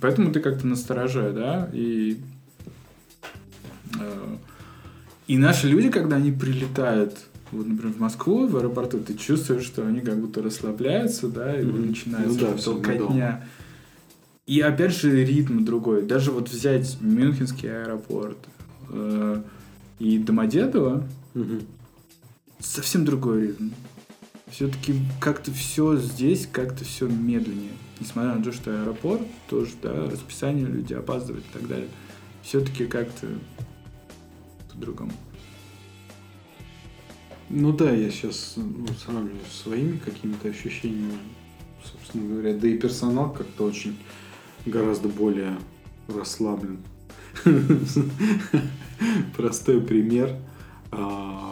[0.00, 2.18] Поэтому ты как-то настороже, да, и...
[4.00, 4.36] э,
[5.26, 7.18] И наши люди, когда они прилетают,
[7.52, 11.64] вот, например, в Москву, в аэропорту, ты чувствуешь, что они как будто расслабляются, да, и
[11.64, 11.88] Мгм.
[11.88, 13.46] начинается Ну да, всё толкотня.
[14.46, 16.02] И опять же ритм другой.
[16.02, 18.38] Даже вот взять Мюнхенский аэропорт
[18.88, 19.42] э,
[20.00, 21.06] и Домодедово,
[22.58, 23.70] совсем другой ритм.
[24.50, 27.70] Все-таки как-то все здесь, как-то все медленнее.
[28.00, 31.88] Несмотря на то, что аэропорт тоже, да, расписание люди опаздывают и так далее.
[32.42, 33.28] Все-таки как-то
[34.72, 35.12] по-другому.
[37.50, 41.18] Ну да, я сейчас ну, сравниваю с своими какими-то ощущениями,
[41.84, 42.54] собственно говоря.
[42.54, 43.98] Да и персонал как-то очень
[44.64, 45.58] гораздо более
[46.08, 46.78] расслаблен.
[49.36, 50.36] Простой пример.
[50.90, 51.50] А,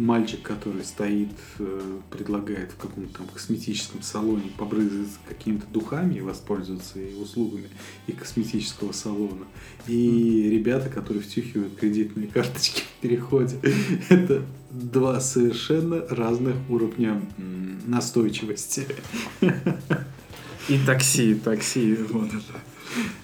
[0.00, 1.28] Мальчик, который стоит,
[1.58, 7.68] э, предлагает в каком-то там косметическом салоне побрызгаться какими-то духами и воспользоваться и услугами
[8.06, 9.44] и косметического салона.
[9.86, 13.58] И ребята, которые втюхивают кредитные карточки в переходе.
[14.08, 17.20] Это два совершенно разных уровня
[17.86, 18.86] настойчивости.
[20.70, 22.60] И такси, такси, вот это,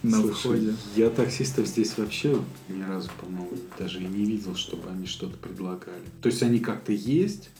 [0.02, 0.74] на Слушай, входе.
[0.94, 2.38] Я таксистов здесь вообще
[2.68, 6.02] ни разу, по-моему, даже и не видел, чтобы они что-то предлагали.
[6.22, 7.50] То есть они как-то есть.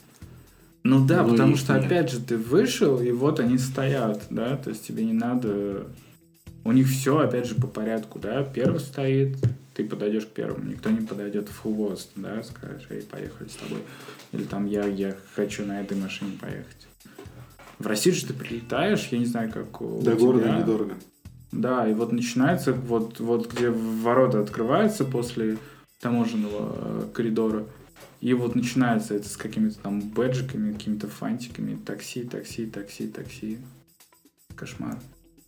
[0.83, 1.85] Ну да, Но потому что нет.
[1.85, 5.87] опять же ты вышел, и вот они стоят, да, то есть тебе не надо...
[6.63, 9.37] У них все, опять же, по порядку, да, первый стоит,
[9.73, 13.79] ты подойдешь к первому, никто не подойдет в хвост, да, скажешь, эй, поехали с тобой.
[14.31, 16.87] Или там я, я хочу на этой машине поехать.
[17.79, 20.15] В России же ты прилетаешь, я не знаю, как у До тебя.
[20.15, 20.95] города недорого.
[21.57, 25.57] Да, и вот начинается, вот, вот где ворота открываются после
[25.99, 27.65] таможенного э, коридора,
[28.21, 33.57] и вот начинается это с какими-то там бэджиками, какими-то фантиками, такси, такси, такси, такси.
[34.55, 34.99] Кошмар.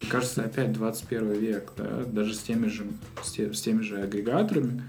[0.10, 2.88] Кажется, опять 21 век, да, даже с теми же,
[3.22, 4.82] с, те- с теми же агрегаторами,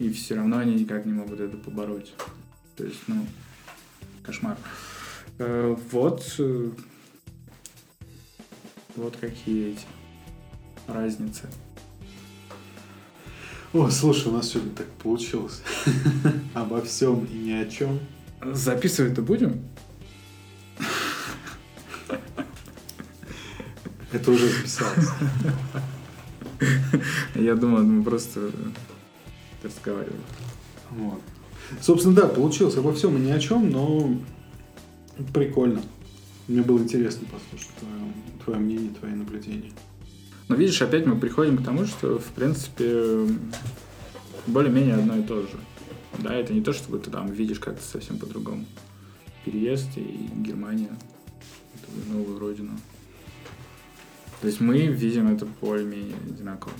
[0.00, 2.12] и все равно они никак не могут это побороть.
[2.74, 3.24] То есть, ну,
[4.24, 4.56] кошмар.
[5.38, 6.70] Э, вот, э,
[8.96, 9.86] вот какие эти
[10.86, 11.48] разницы.
[13.72, 15.62] О, слушай, у нас сегодня так получилось.
[16.54, 17.98] Обо всем и ни о чем.
[18.40, 19.62] Записывать-то будем?
[24.12, 25.08] Это уже записалось.
[27.34, 28.52] Я думаю, мы просто
[29.64, 30.20] разговаривали.
[30.90, 31.20] Вот.
[31.80, 34.16] Собственно, да, получилось обо всем и ни о чем, но
[35.32, 35.82] прикольно.
[36.46, 38.12] Мне было интересно послушать твое,
[38.44, 39.72] твое мнение, твои наблюдения.
[40.48, 43.26] Но видишь, опять мы приходим к тому, что, в принципе,
[44.46, 45.58] более-менее одно и то же.
[46.18, 48.64] Да, это не то, что ты там видишь как-то совсем по-другому.
[49.44, 50.90] Переезд и Германия,
[52.10, 52.78] новую родину.
[54.40, 56.74] То есть мы видим это более-менее одинаково.